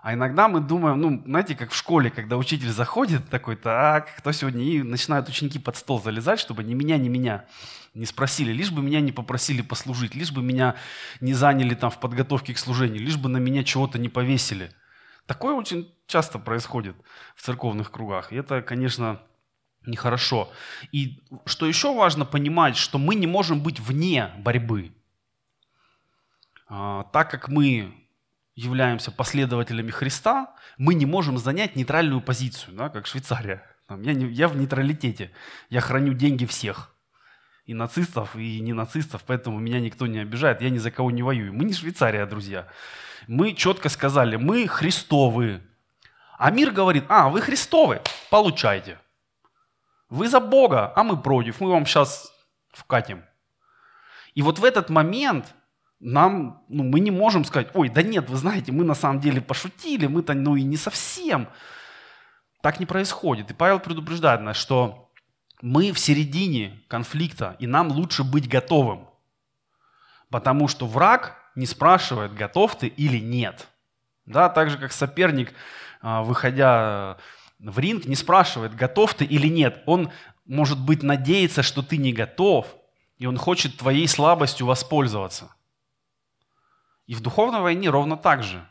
А 0.01 0.13
иногда 0.13 0.47
мы 0.47 0.59
думаем, 0.59 1.01
ну, 1.01 1.23
знаете, 1.25 1.55
как 1.55 1.71
в 1.71 1.75
школе, 1.75 2.11
когда 2.11 2.37
учитель 2.37 2.69
заходит 2.69 3.27
такой, 3.29 3.55
так, 3.55 4.15
кто 4.17 4.31
сегодня, 4.31 4.63
и 4.63 4.83
начинают 4.83 5.27
ученики 5.27 5.57
под 5.57 5.77
стол 5.77 5.99
залезать, 5.99 6.39
чтобы 6.39 6.63
ни 6.63 6.75
меня, 6.75 6.97
ни 6.97 7.07
меня 7.07 7.45
не 7.95 8.05
спросили, 8.05 8.51
лишь 8.51 8.71
бы 8.71 8.83
меня 8.83 8.99
не 9.01 9.11
попросили 9.11 9.63
послужить, 9.63 10.13
лишь 10.13 10.31
бы 10.31 10.43
меня 10.43 10.75
не 11.21 11.33
заняли 11.33 11.73
там 11.73 11.89
в 11.89 11.99
подготовке 11.99 12.53
к 12.53 12.59
служению, 12.59 13.01
лишь 13.01 13.17
бы 13.17 13.29
на 13.29 13.37
меня 13.37 13.63
чего-то 13.63 13.97
не 13.97 14.09
повесили. 14.09 14.71
Такое 15.25 15.55
очень 15.55 15.91
часто 16.05 16.37
происходит 16.37 16.95
в 17.35 17.41
церковных 17.41 17.89
кругах. 17.89 18.31
И 18.31 18.35
это, 18.35 18.61
конечно, 18.61 19.21
нехорошо. 19.87 20.51
И 20.91 21.21
что 21.45 21.65
еще 21.65 21.93
важно 21.93 22.25
понимать, 22.25 22.77
что 22.77 22.97
мы 22.97 23.15
не 23.15 23.27
можем 23.27 23.61
быть 23.61 23.79
вне 23.79 24.31
борьбы. 24.37 24.91
А, 26.67 27.03
так 27.13 27.29
как 27.29 27.47
мы 27.47 27.93
являемся 28.55 29.11
последователями 29.11 29.91
Христа, 29.91 30.55
мы 30.77 30.93
не 30.93 31.05
можем 31.05 31.37
занять 31.37 31.75
нейтральную 31.75 32.21
позицию, 32.21 32.75
да, 32.75 32.89
как 32.89 33.05
Швейцария. 33.05 33.63
Там, 33.87 34.01
я, 34.01 34.13
не, 34.13 34.25
я 34.27 34.47
в 34.47 34.55
нейтралитете, 34.55 35.31
я 35.69 35.81
храню 35.81 36.13
деньги 36.13 36.45
всех. 36.45 36.91
И 37.65 37.73
нацистов, 37.73 38.35
и 38.35 38.59
не 38.59 38.73
нацистов, 38.73 39.23
поэтому 39.25 39.59
меня 39.59 39.79
никто 39.79 40.05
не 40.07 40.19
обижает, 40.19 40.61
я 40.61 40.69
ни 40.69 40.77
за 40.77 40.91
кого 40.91 41.11
не 41.11 41.23
воюю. 41.23 41.53
Мы 41.53 41.65
не 41.65 41.73
Швейцария, 41.73 42.25
друзья. 42.25 42.67
Мы 43.27 43.53
четко 43.53 43.89
сказали, 43.89 44.35
мы 44.35 44.67
Христовы. 44.67 45.61
А 46.37 46.51
мир 46.51 46.71
говорит, 46.71 47.05
а, 47.09 47.29
вы 47.29 47.41
Христовы, 47.41 48.01
получайте. 48.29 48.99
Вы 50.15 50.29
за 50.29 50.39
Бога, 50.39 50.93
а 50.95 51.03
мы 51.03 51.21
против. 51.21 51.59
Мы 51.59 51.69
вам 51.69 51.85
сейчас 51.85 52.31
вкатим. 52.71 53.23
И 54.33 54.41
вот 54.41 54.59
в 54.59 54.63
этот 54.63 54.89
момент 54.89 55.53
нам, 55.99 56.63
ну, 56.69 56.83
мы 56.83 57.01
не 57.01 57.11
можем 57.11 57.43
сказать, 57.43 57.67
ой, 57.73 57.89
да 57.89 58.01
нет, 58.01 58.29
вы 58.29 58.37
знаете, 58.37 58.71
мы 58.71 58.85
на 58.85 58.95
самом 58.95 59.19
деле 59.19 59.41
пошутили, 59.41 60.07
мы-то, 60.07 60.33
ну 60.33 60.55
и 60.55 60.63
не 60.63 60.77
совсем. 60.77 61.49
Так 62.61 62.79
не 62.79 62.85
происходит. 62.85 63.51
И 63.51 63.53
Павел 63.53 63.79
предупреждает 63.79 64.39
нас, 64.39 64.55
что 64.55 65.11
мы 65.61 65.91
в 65.91 65.99
середине 65.99 66.81
конфликта, 66.87 67.57
и 67.59 67.67
нам 67.67 67.89
лучше 67.89 68.23
быть 68.23 68.47
готовым. 68.47 69.09
Потому 70.29 70.69
что 70.69 70.87
враг 70.87 71.35
не 71.55 71.65
спрашивает, 71.65 72.33
готов 72.33 72.77
ты 72.77 72.87
или 72.87 73.19
нет. 73.19 73.67
Да, 74.25 74.47
так 74.47 74.69
же, 74.69 74.77
как 74.77 74.93
соперник, 74.93 75.53
а, 76.01 76.23
выходя 76.23 77.17
в 77.59 77.79
ринг 77.79 78.05
не 78.05 78.15
спрашивает, 78.15 78.75
готов 78.75 79.13
ты 79.13 79.25
или 79.25 79.47
нет. 79.47 79.81
Он, 79.85 80.11
может 80.45 80.79
быть, 80.79 81.03
надеется, 81.03 81.63
что 81.63 81.81
ты 81.81 81.97
не 81.97 82.13
готов, 82.13 82.67
и 83.17 83.25
он 83.25 83.37
хочет 83.37 83.77
твоей 83.77 84.07
слабостью 84.07 84.67
воспользоваться. 84.67 85.55
И 87.07 87.15
в 87.15 87.21
духовной 87.21 87.61
войне 87.61 87.89
ровно 87.89 88.17
так 88.17 88.43
же. 88.43 88.67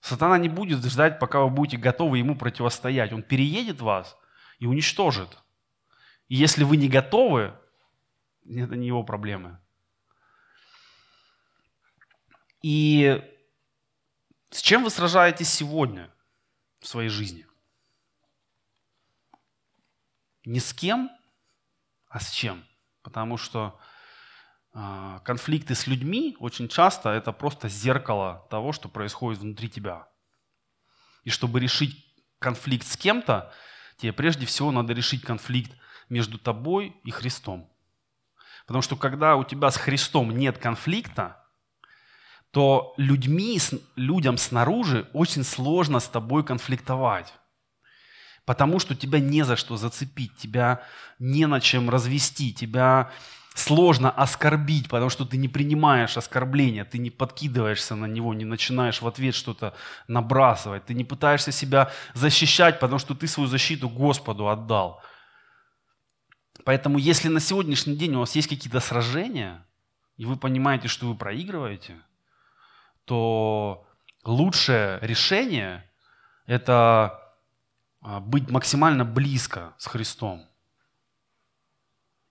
Сатана 0.00 0.38
не 0.38 0.48
будет 0.48 0.84
ждать, 0.84 1.18
пока 1.18 1.40
вы 1.40 1.50
будете 1.50 1.76
готовы 1.76 2.18
ему 2.18 2.36
противостоять. 2.36 3.12
Он 3.12 3.22
переедет 3.22 3.80
вас 3.80 4.16
и 4.58 4.66
уничтожит. 4.66 5.38
И 6.28 6.34
если 6.34 6.64
вы 6.64 6.76
не 6.76 6.88
готовы, 6.88 7.54
это 8.44 8.76
не 8.76 8.88
его 8.88 9.04
проблемы. 9.04 9.58
И 12.62 13.22
с 14.50 14.60
чем 14.60 14.84
вы 14.84 14.90
сражаетесь 14.90 15.48
сегодня 15.48 16.10
в 16.80 16.86
своей 16.86 17.08
жизни? 17.08 17.46
Не 20.44 20.60
с 20.60 20.74
кем, 20.74 21.10
а 22.08 22.20
с 22.20 22.30
чем? 22.30 22.64
Потому 23.02 23.36
что 23.36 23.78
э, 24.74 25.20
конфликты 25.24 25.74
с 25.74 25.86
людьми 25.86 26.36
очень 26.40 26.68
часто 26.68 27.10
это 27.10 27.32
просто 27.32 27.68
зеркало 27.68 28.46
того, 28.50 28.72
что 28.72 28.88
происходит 28.88 29.40
внутри 29.40 29.68
тебя. 29.68 30.08
И 31.24 31.30
чтобы 31.30 31.60
решить 31.60 32.04
конфликт 32.38 32.86
с 32.86 32.96
кем-то, 32.96 33.52
тебе 33.96 34.12
прежде 34.12 34.46
всего 34.46 34.72
надо 34.72 34.92
решить 34.92 35.22
конфликт 35.22 35.72
между 36.08 36.38
тобой 36.38 36.96
и 37.04 37.10
Христом. 37.10 37.70
Потому 38.66 38.82
что 38.82 38.96
когда 38.96 39.36
у 39.36 39.44
тебя 39.44 39.70
с 39.70 39.76
Христом 39.76 40.36
нет 40.36 40.58
конфликта, 40.58 41.42
то 42.50 42.94
людьми, 42.96 43.58
людям 43.96 44.36
снаружи 44.36 45.08
очень 45.14 45.42
сложно 45.42 46.00
с 46.00 46.08
тобой 46.08 46.44
конфликтовать. 46.44 47.32
Потому 48.44 48.80
что 48.80 48.94
тебя 48.94 49.20
не 49.20 49.44
за 49.44 49.56
что 49.56 49.76
зацепить, 49.76 50.36
тебя 50.36 50.82
не 51.18 51.46
на 51.46 51.60
чем 51.60 51.88
развести, 51.90 52.52
тебя 52.52 53.12
сложно 53.54 54.10
оскорбить, 54.10 54.88
потому 54.88 55.10
что 55.10 55.24
ты 55.24 55.36
не 55.36 55.48
принимаешь 55.48 56.16
оскорбления, 56.16 56.84
ты 56.84 56.98
не 56.98 57.10
подкидываешься 57.10 57.94
на 57.94 58.06
него, 58.06 58.34
не 58.34 58.44
начинаешь 58.44 59.02
в 59.02 59.06
ответ 59.06 59.34
что-то 59.34 59.74
набрасывать, 60.08 60.86
ты 60.86 60.94
не 60.94 61.04
пытаешься 61.04 61.52
себя 61.52 61.90
защищать, 62.14 62.80
потому 62.80 62.98
что 62.98 63.14
ты 63.14 63.28
свою 63.28 63.48
защиту 63.48 63.88
Господу 63.88 64.48
отдал. 64.48 65.02
Поэтому 66.64 66.98
если 66.98 67.28
на 67.28 67.40
сегодняшний 67.40 67.96
день 67.96 68.14
у 68.14 68.20
вас 68.20 68.34
есть 68.34 68.48
какие-то 68.48 68.80
сражения, 68.80 69.66
и 70.16 70.24
вы 70.24 70.36
понимаете, 70.36 70.88
что 70.88 71.06
вы 71.06 71.14
проигрываете, 71.14 71.96
то 73.04 73.86
лучшее 74.24 74.98
решение– 75.02 75.90
это 76.46 77.21
быть 78.02 78.50
максимально 78.50 79.04
близко 79.04 79.74
с 79.78 79.86
Христом. 79.86 80.46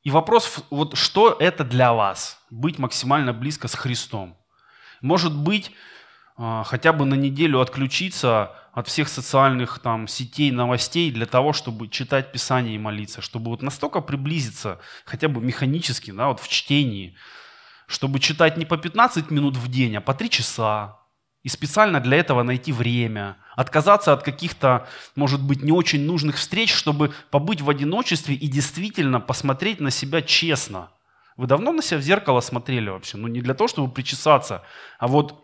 И 0.03 0.09
вопрос, 0.09 0.63
вот 0.69 0.97
что 0.97 1.35
это 1.39 1.63
для 1.63 1.93
вас, 1.93 2.39
быть 2.49 2.79
максимально 2.79 3.33
близко 3.33 3.67
с 3.67 3.75
Христом? 3.75 4.37
Может 5.01 5.35
быть, 5.35 5.71
а, 6.37 6.63
хотя 6.63 6.91
бы 6.91 7.05
на 7.05 7.13
неделю 7.13 7.59
отключиться 7.59 8.51
от 8.73 8.87
всех 8.87 9.09
социальных 9.09 9.79
там, 9.79 10.07
сетей, 10.07 10.49
новостей 10.49 11.11
для 11.11 11.25
того, 11.25 11.53
чтобы 11.53 11.87
читать 11.87 12.31
Писание 12.31 12.75
и 12.75 12.79
молиться, 12.79 13.21
чтобы 13.21 13.51
вот 13.51 13.61
настолько 13.61 14.01
приблизиться 14.01 14.79
хотя 15.05 15.27
бы 15.27 15.41
механически 15.41 16.11
да, 16.11 16.29
вот 16.29 16.39
в 16.39 16.47
чтении, 16.47 17.15
чтобы 17.85 18.19
читать 18.19 18.57
не 18.57 18.65
по 18.65 18.77
15 18.77 19.29
минут 19.29 19.57
в 19.57 19.69
день, 19.69 19.95
а 19.97 20.01
по 20.01 20.13
3 20.13 20.29
часа, 20.29 21.00
и 21.43 21.49
специально 21.49 21.99
для 21.99 22.17
этого 22.17 22.43
найти 22.43 22.71
время, 22.71 23.37
отказаться 23.55 24.13
от 24.13 24.23
каких-то, 24.23 24.87
может 25.15 25.41
быть, 25.41 25.63
не 25.63 25.71
очень 25.71 26.05
нужных 26.05 26.35
встреч, 26.35 26.71
чтобы 26.71 27.13
побыть 27.31 27.61
в 27.61 27.69
одиночестве 27.69 28.35
и 28.35 28.47
действительно 28.47 29.19
посмотреть 29.19 29.79
на 29.79 29.89
себя 29.89 30.21
честно. 30.21 30.91
Вы 31.37 31.47
давно 31.47 31.71
на 31.71 31.81
себя 31.81 31.99
в 31.99 32.03
зеркало 32.03 32.41
смотрели 32.41 32.89
вообще? 32.89 33.17
Ну, 33.17 33.27
не 33.27 33.41
для 33.41 33.55
того, 33.55 33.67
чтобы 33.67 33.91
причесаться, 33.91 34.63
а 34.99 35.07
вот 35.07 35.43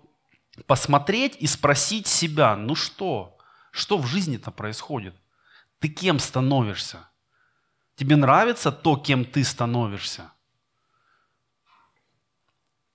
посмотреть 0.68 1.36
и 1.40 1.48
спросить 1.48 2.06
себя, 2.06 2.56
ну 2.56 2.76
что, 2.76 3.38
что 3.72 3.98
в 3.98 4.06
жизни-то 4.06 4.52
происходит? 4.52 5.16
Ты 5.80 5.88
кем 5.88 6.20
становишься? 6.20 7.10
Тебе 7.96 8.16
нравится 8.16 8.72
то, 8.72 8.98
кем 8.98 9.26
ты 9.26 9.44
становишься? 9.44 10.32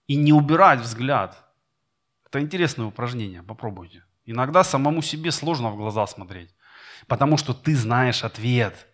И 0.06 0.14
не 0.14 0.32
убирать 0.32 0.80
взгляд– 0.80 1.36
это 2.32 2.40
интересное 2.40 2.86
упражнение, 2.86 3.42
попробуйте. 3.42 4.04
Иногда 4.24 4.64
самому 4.64 5.02
себе 5.02 5.30
сложно 5.30 5.70
в 5.70 5.76
глаза 5.76 6.06
смотреть, 6.06 6.48
потому 7.06 7.36
что 7.36 7.52
ты 7.52 7.76
знаешь 7.76 8.24
ответ, 8.24 8.88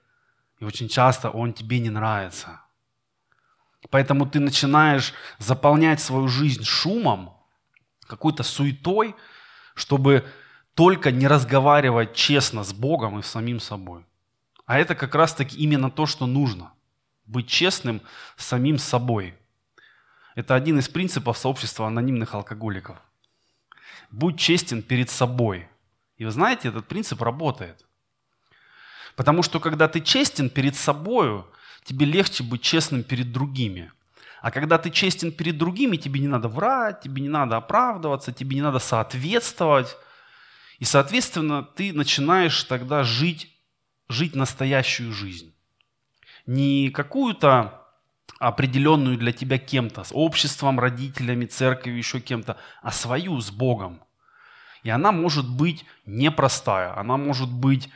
и 0.58 0.64
очень 0.64 0.88
часто 0.88 1.30
он 1.30 1.52
тебе 1.52 1.78
не 1.78 1.88
нравится. 1.88 2.60
Поэтому 3.90 4.26
ты 4.26 4.40
начинаешь 4.40 5.14
заполнять 5.38 6.00
свою 6.00 6.26
жизнь 6.26 6.64
шумом, 6.64 7.32
какой-то 8.08 8.42
суетой, 8.42 9.14
чтобы 9.76 10.24
только 10.74 11.12
не 11.12 11.28
разговаривать 11.28 12.14
честно 12.14 12.64
с 12.64 12.72
Богом 12.72 13.20
и 13.20 13.22
с 13.22 13.28
самим 13.28 13.60
собой. 13.60 14.04
А 14.66 14.80
это 14.80 14.96
как 14.96 15.14
раз-таки 15.14 15.56
именно 15.56 15.92
то, 15.92 16.06
что 16.06 16.26
нужно. 16.26 16.72
Быть 17.24 17.46
честным 17.46 18.02
с 18.36 18.46
самим 18.46 18.78
собой. 18.78 19.38
Это 20.34 20.56
один 20.56 20.80
из 20.80 20.88
принципов 20.88 21.38
сообщества 21.38 21.86
анонимных 21.86 22.34
алкоголиков 22.34 22.98
будь 24.10 24.38
честен 24.38 24.82
перед 24.82 25.10
собой. 25.10 25.68
И 26.16 26.24
вы 26.24 26.30
знаете, 26.30 26.68
этот 26.68 26.86
принцип 26.86 27.22
работает. 27.22 27.84
Потому 29.16 29.42
что 29.42 29.60
когда 29.60 29.88
ты 29.88 30.00
честен 30.00 30.50
перед 30.50 30.76
собой, 30.76 31.44
тебе 31.84 32.06
легче 32.06 32.42
быть 32.42 32.62
честным 32.62 33.02
перед 33.02 33.32
другими. 33.32 33.92
А 34.40 34.50
когда 34.50 34.78
ты 34.78 34.90
честен 34.90 35.32
перед 35.32 35.58
другими, 35.58 35.96
тебе 35.96 36.20
не 36.20 36.28
надо 36.28 36.48
врать, 36.48 37.00
тебе 37.00 37.22
не 37.22 37.28
надо 37.28 37.56
оправдываться, 37.56 38.32
тебе 38.32 38.56
не 38.56 38.62
надо 38.62 38.78
соответствовать. 38.78 39.96
И, 40.78 40.84
соответственно, 40.84 41.62
ты 41.62 41.92
начинаешь 41.92 42.62
тогда 42.64 43.02
жить, 43.02 43.52
жить 44.08 44.36
настоящую 44.36 45.12
жизнь. 45.12 45.52
Не 46.46 46.90
какую-то 46.90 47.77
определенную 48.38 49.18
для 49.18 49.32
тебя 49.32 49.58
кем-то, 49.58 50.04
с 50.04 50.10
обществом, 50.12 50.78
родителями, 50.78 51.46
церковью, 51.46 51.98
еще 51.98 52.20
кем-то, 52.20 52.56
а 52.82 52.92
свою 52.92 53.40
с 53.40 53.50
Богом. 53.50 54.00
И 54.82 54.90
она 54.90 55.12
может 55.12 55.48
быть 55.48 55.84
непростая, 56.06 56.96
она 56.98 57.16
может 57.16 57.52
быть 57.52 57.88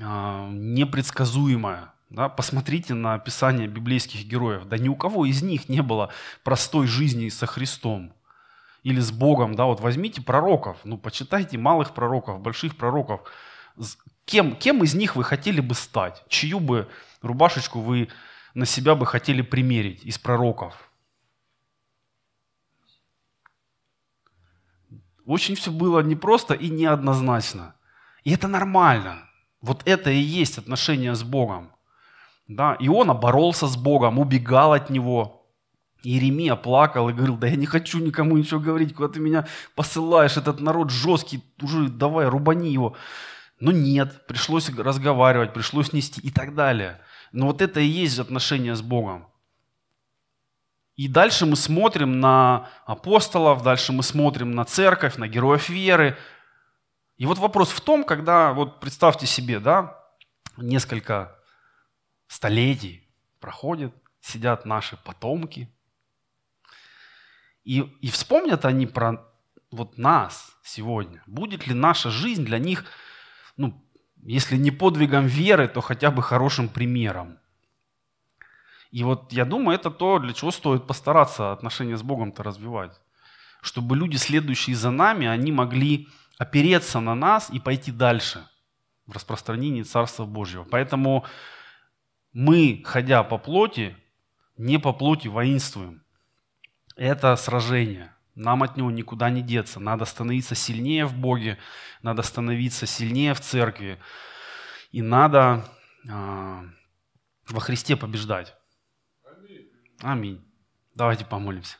э, 0.00 0.48
непредсказуемая. 0.50 1.92
Да? 2.10 2.28
Посмотрите 2.28 2.94
на 2.94 3.14
описание 3.14 3.66
библейских 3.66 4.24
героев. 4.24 4.66
Да 4.66 4.78
ни 4.78 4.88
у 4.88 4.94
кого 4.94 5.26
из 5.26 5.42
них 5.42 5.68
не 5.68 5.82
было 5.82 6.10
простой 6.44 6.86
жизни 6.86 7.28
со 7.28 7.46
Христом 7.46 8.12
или 8.84 9.00
с 9.00 9.10
Богом. 9.10 9.56
Да? 9.56 9.64
Вот 9.64 9.80
возьмите 9.80 10.22
пророков, 10.22 10.78
ну 10.84 10.96
почитайте 10.96 11.58
малых 11.58 11.92
пророков, 11.94 12.40
больших 12.40 12.76
пророков. 12.76 13.22
Кем, 14.24 14.54
кем 14.54 14.84
из 14.84 14.94
них 14.94 15.16
вы 15.16 15.24
хотели 15.24 15.60
бы 15.60 15.74
стать? 15.74 16.22
Чью 16.28 16.60
бы 16.60 16.88
рубашечку 17.20 17.80
вы 17.80 18.08
на 18.54 18.66
себя 18.66 18.94
бы 18.94 19.06
хотели 19.06 19.42
примерить 19.42 20.04
из 20.04 20.18
пророков? 20.18 20.90
Очень 25.26 25.56
все 25.56 25.70
было 25.70 26.00
непросто 26.00 26.54
и 26.54 26.68
неоднозначно. 26.68 27.74
И 28.24 28.32
это 28.32 28.48
нормально. 28.48 29.28
Вот 29.60 29.82
это 29.86 30.10
и 30.10 30.18
есть 30.18 30.58
отношение 30.58 31.14
с 31.14 31.22
Богом. 31.22 31.72
Да? 32.46 32.76
Иона 32.78 33.14
боролся 33.14 33.66
с 33.66 33.76
Богом, 33.76 34.18
убегал 34.18 34.74
от 34.74 34.90
Него. 34.90 35.44
Иеремия 36.02 36.54
плакал 36.54 37.08
и 37.08 37.14
говорил, 37.14 37.38
да 37.38 37.46
я 37.46 37.56
не 37.56 37.64
хочу 37.64 37.98
никому 37.98 38.36
ничего 38.36 38.60
говорить, 38.60 38.94
куда 38.94 39.08
ты 39.08 39.20
меня 39.20 39.46
посылаешь, 39.74 40.36
этот 40.36 40.60
народ 40.60 40.90
жесткий, 40.90 41.42
уже 41.62 41.88
давай, 41.88 42.28
рубани 42.28 42.70
его. 42.70 42.94
Но 43.58 43.72
нет, 43.72 44.26
пришлось 44.26 44.68
разговаривать, 44.68 45.54
пришлось 45.54 45.94
нести 45.94 46.20
и 46.20 46.30
так 46.30 46.54
далее. 46.54 47.00
Но 47.34 47.46
вот 47.46 47.60
это 47.60 47.80
и 47.80 47.84
есть 47.84 48.20
отношение 48.20 48.76
с 48.76 48.80
Богом. 48.80 49.26
И 50.94 51.08
дальше 51.08 51.46
мы 51.46 51.56
смотрим 51.56 52.20
на 52.20 52.70
апостолов, 52.86 53.64
дальше 53.64 53.92
мы 53.92 54.04
смотрим 54.04 54.52
на 54.52 54.64
церковь, 54.64 55.16
на 55.16 55.26
героев 55.26 55.68
веры. 55.68 56.16
И 57.16 57.26
вот 57.26 57.38
вопрос 57.38 57.70
в 57.70 57.80
том, 57.80 58.04
когда, 58.04 58.52
вот 58.52 58.78
представьте 58.78 59.26
себе, 59.26 59.58
да, 59.58 60.00
несколько 60.56 61.36
столетий 62.28 63.04
проходит, 63.40 63.92
сидят 64.20 64.64
наши 64.64 64.96
потомки, 64.96 65.68
и, 67.64 67.80
и 67.80 68.10
вспомнят 68.10 68.64
они 68.64 68.86
про 68.86 69.26
вот 69.72 69.98
нас 69.98 70.56
сегодня. 70.62 71.20
Будет 71.26 71.66
ли 71.66 71.74
наша 71.74 72.10
жизнь 72.10 72.44
для 72.44 72.60
них 72.60 72.84
ну, 73.56 73.83
если 74.24 74.56
не 74.56 74.70
подвигом 74.70 75.26
веры, 75.26 75.68
то 75.68 75.80
хотя 75.80 76.10
бы 76.10 76.22
хорошим 76.22 76.68
примером. 76.68 77.38
И 78.90 79.04
вот 79.04 79.32
я 79.32 79.44
думаю, 79.44 79.76
это 79.76 79.90
то, 79.90 80.18
для 80.18 80.32
чего 80.32 80.50
стоит 80.50 80.86
постараться 80.86 81.52
отношения 81.52 81.96
с 81.96 82.02
Богом-то 82.02 82.42
развивать. 82.42 83.00
Чтобы 83.60 83.96
люди, 83.96 84.16
следующие 84.16 84.76
за 84.76 84.90
нами, 84.90 85.26
они 85.26 85.52
могли 85.52 86.08
опереться 86.38 87.00
на 87.00 87.14
нас 87.14 87.50
и 87.50 87.58
пойти 87.58 87.90
дальше 87.92 88.46
в 89.06 89.12
распространении 89.12 89.82
Царства 89.82 90.24
Божьего. 90.24 90.64
Поэтому 90.64 91.24
мы, 92.32 92.82
ходя 92.84 93.22
по 93.22 93.36
плоти, 93.36 93.96
не 94.56 94.78
по 94.78 94.92
плоти 94.92 95.28
воинствуем. 95.28 96.02
Это 96.96 97.34
сражение. 97.36 98.14
Нам 98.34 98.62
от 98.62 98.76
него 98.76 98.90
никуда 98.90 99.30
не 99.30 99.42
деться. 99.42 99.78
Надо 99.80 100.04
становиться 100.04 100.54
сильнее 100.54 101.06
в 101.06 101.14
Боге, 101.14 101.58
надо 102.02 102.22
становиться 102.22 102.86
сильнее 102.86 103.34
в 103.34 103.40
церкви. 103.40 103.98
И 104.90 105.02
надо 105.02 105.64
э, 106.08 106.62
во 107.48 107.60
Христе 107.60 107.96
побеждать. 107.96 108.54
Аминь. 110.00 110.44
Давайте 110.94 111.24
помолимся. 111.24 111.76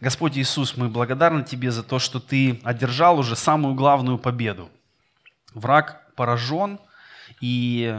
Господь 0.00 0.36
Иисус, 0.36 0.76
мы 0.76 0.88
благодарны 0.88 1.42
Тебе 1.44 1.70
за 1.70 1.82
то, 1.82 1.98
что 1.98 2.20
Ты 2.20 2.60
одержал 2.64 3.18
уже 3.18 3.36
самую 3.36 3.74
главную 3.74 4.18
победу. 4.18 4.70
Враг 5.54 6.14
поражен, 6.16 6.78
и 7.40 7.98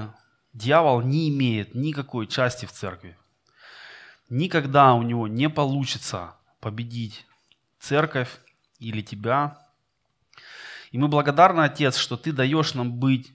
дьявол 0.53 1.01
не 1.01 1.29
имеет 1.29 1.75
никакой 1.75 2.27
части 2.27 2.65
в 2.65 2.71
церкви. 2.71 3.17
Никогда 4.29 4.93
у 4.93 5.03
него 5.03 5.27
не 5.27 5.49
получится 5.49 6.35
победить 6.59 7.25
церковь 7.79 8.39
или 8.79 9.01
тебя. 9.01 9.57
И 10.91 10.97
мы 10.97 11.07
благодарны, 11.07 11.61
Отец, 11.61 11.97
что 11.97 12.17
Ты 12.17 12.31
даешь 12.31 12.73
нам 12.73 12.91
быть 12.91 13.31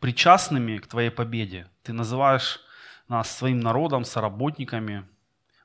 причастными 0.00 0.78
к 0.78 0.86
Твоей 0.86 1.10
победе. 1.10 1.68
Ты 1.82 1.92
называешь 1.92 2.60
нас 3.08 3.34
своим 3.34 3.60
народом, 3.60 4.04
соработниками, 4.04 5.04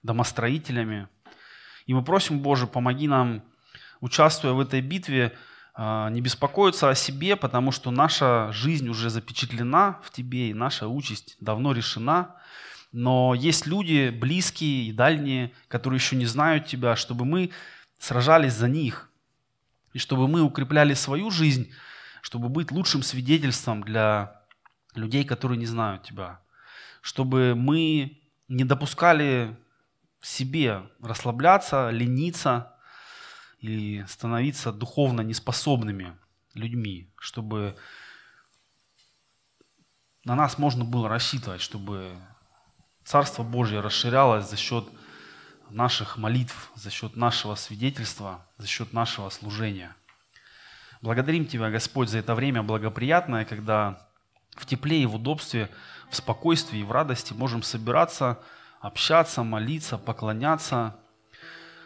домостроителями. 0.01 1.07
И 1.85 1.93
мы 1.93 2.03
просим, 2.03 2.39
Боже, 2.39 2.67
помоги 2.67 3.07
нам, 3.07 3.43
участвуя 3.99 4.53
в 4.53 4.59
этой 4.59 4.81
битве, 4.81 5.37
а, 5.75 6.09
не 6.09 6.21
беспокоиться 6.21 6.89
о 6.89 6.95
себе, 6.95 7.35
потому 7.35 7.71
что 7.71 7.91
наша 7.91 8.51
жизнь 8.53 8.87
уже 8.87 9.09
запечатлена 9.09 9.99
в 10.03 10.11
Тебе, 10.11 10.49
и 10.49 10.53
наша 10.53 10.87
участь 10.87 11.35
давно 11.39 11.73
решена. 11.73 12.35
Но 12.93 13.33
есть 13.33 13.65
люди, 13.65 14.09
близкие 14.11 14.85
и 14.85 14.93
дальние, 14.93 15.51
которые 15.67 15.97
еще 15.97 16.15
не 16.15 16.27
знают 16.27 16.67
Тебя, 16.67 16.95
чтобы 16.95 17.25
мы 17.25 17.49
сражались 17.97 18.53
за 18.53 18.69
них, 18.69 19.09
и 19.93 19.99
чтобы 19.99 20.27
мы 20.27 20.41
укрепляли 20.41 20.93
свою 20.93 21.31
жизнь, 21.31 21.73
чтобы 22.21 22.49
быть 22.49 22.71
лучшим 22.71 23.01
свидетельством 23.01 23.83
для 23.83 24.43
людей, 24.93 25.25
которые 25.25 25.57
не 25.57 25.65
знают 25.65 26.03
Тебя, 26.03 26.39
чтобы 27.01 27.55
мы 27.55 28.21
не 28.47 28.63
допускали 28.63 29.57
себе 30.21 30.83
расслабляться, 31.01 31.89
лениться, 31.89 32.73
или 33.57 34.05
становиться 34.07 34.71
духовно 34.71 35.21
неспособными 35.21 36.17
людьми, 36.53 37.09
чтобы 37.17 37.75
на 40.25 40.35
нас 40.35 40.57
можно 40.57 40.83
было 40.83 41.07
рассчитывать, 41.07 41.61
чтобы 41.61 42.17
Царство 43.05 43.43
Божье 43.43 43.79
расширялось 43.79 44.49
за 44.49 44.57
счет 44.57 44.85
наших 45.69 46.17
молитв, 46.17 46.71
за 46.75 46.89
счет 46.89 47.15
нашего 47.15 47.55
свидетельства, 47.55 48.45
за 48.57 48.67
счет 48.67 48.93
нашего 48.93 49.29
служения. 49.29 49.95
Благодарим 51.01 51.45
Тебя, 51.45 51.69
Господь, 51.69 52.09
за 52.09 52.19
это 52.19 52.35
время 52.35 52.63
благоприятное, 52.63 53.45
когда 53.45 54.07
в 54.55 54.65
тепле 54.65 55.01
и 55.01 55.05
в 55.05 55.15
удобстве, 55.15 55.69
в 56.09 56.15
спокойствии 56.15 56.79
и 56.79 56.83
в 56.83 56.91
радости 56.91 57.33
можем 57.33 57.63
собираться, 57.63 58.39
общаться, 58.79 59.43
молиться, 59.43 59.97
поклоняться– 59.97 60.95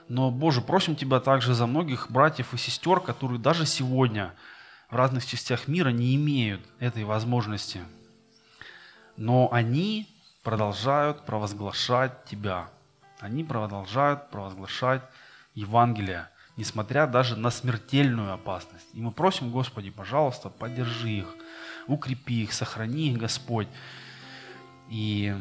но, 0.10 0.32
Боже, 0.32 0.62
просим 0.62 0.96
Тебя 0.96 1.20
также 1.20 1.54
за 1.54 1.68
многих 1.68 2.10
братьев 2.10 2.54
и 2.54 2.58
сестер, 2.58 3.00
которые 3.00 3.40
даже 3.40 3.66
сегодня 3.66 4.34
в 4.90 4.96
разных 4.96 5.26
частях 5.26 5.68
мира 5.68 5.90
не 5.90 6.16
имеют 6.16 6.62
этой 6.80 7.04
возможности. 7.04 7.82
Но 9.18 9.50
они 9.52 10.08
продолжают 10.48 11.26
провозглашать 11.26 12.24
Тебя. 12.24 12.70
Они 13.20 13.44
продолжают 13.44 14.30
провозглашать 14.30 15.02
Евангелие, 15.56 16.30
несмотря 16.56 17.06
даже 17.06 17.36
на 17.36 17.52
смертельную 17.52 18.32
опасность. 18.32 18.88
И 18.94 19.02
мы 19.02 19.12
просим, 19.12 19.52
Господи, 19.52 19.90
пожалуйста, 19.90 20.50
поддержи 20.50 21.10
их, 21.10 21.36
укрепи 21.88 22.44
их, 22.44 22.54
сохрани 22.54 23.10
их, 23.10 23.18
Господь. 23.18 23.68
И 24.88 25.36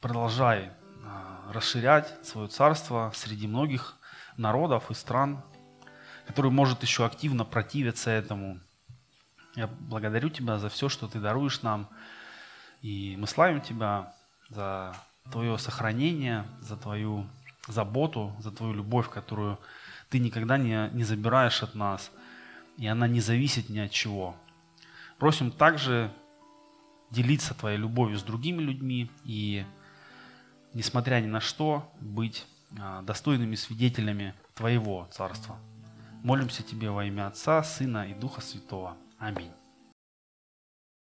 продолжай 0.00 0.72
а, 1.04 1.52
расширять 1.52 2.12
свое 2.26 2.48
царство 2.48 3.12
среди 3.14 3.46
многих 3.46 3.94
народов 4.36 4.90
и 4.90 4.94
стран, 4.94 5.44
которые, 6.26 6.50
может, 6.50 6.82
еще 6.82 7.06
активно 7.06 7.44
противятся 7.44 8.10
этому. 8.10 8.58
Я 9.58 9.66
благодарю 9.66 10.28
Тебя 10.28 10.56
за 10.58 10.68
все, 10.68 10.88
что 10.88 11.08
Ты 11.08 11.18
даруешь 11.18 11.62
нам. 11.62 11.88
И 12.80 13.16
мы 13.18 13.26
славим 13.26 13.60
Тебя 13.60 14.14
за 14.50 14.94
Твое 15.32 15.58
сохранение, 15.58 16.46
за 16.60 16.76
Твою 16.76 17.26
заботу, 17.66 18.36
за 18.38 18.52
Твою 18.52 18.72
любовь, 18.72 19.10
которую 19.10 19.58
Ты 20.10 20.20
никогда 20.20 20.58
не, 20.58 20.88
не 20.92 21.02
забираешь 21.02 21.64
от 21.64 21.74
нас. 21.74 22.12
И 22.76 22.86
она 22.86 23.08
не 23.08 23.18
зависит 23.18 23.68
ни 23.68 23.80
от 23.80 23.90
чего. 23.90 24.36
Просим 25.18 25.50
также 25.50 26.12
делиться 27.10 27.52
Твоей 27.52 27.78
любовью 27.78 28.16
с 28.16 28.22
другими 28.22 28.62
людьми 28.62 29.10
и 29.24 29.66
несмотря 30.72 31.20
ни 31.20 31.26
на 31.26 31.40
что, 31.40 31.92
быть 32.00 32.46
а, 32.78 33.02
достойными 33.02 33.56
свидетелями 33.56 34.34
Твоего 34.54 35.08
Царства. 35.10 35.58
Молимся 36.22 36.62
Тебе 36.62 36.90
во 36.90 37.04
имя 37.04 37.26
Отца, 37.26 37.64
Сына 37.64 38.08
и 38.08 38.14
Духа 38.14 38.40
Святого. 38.40 38.96
Аминь. 39.18 39.57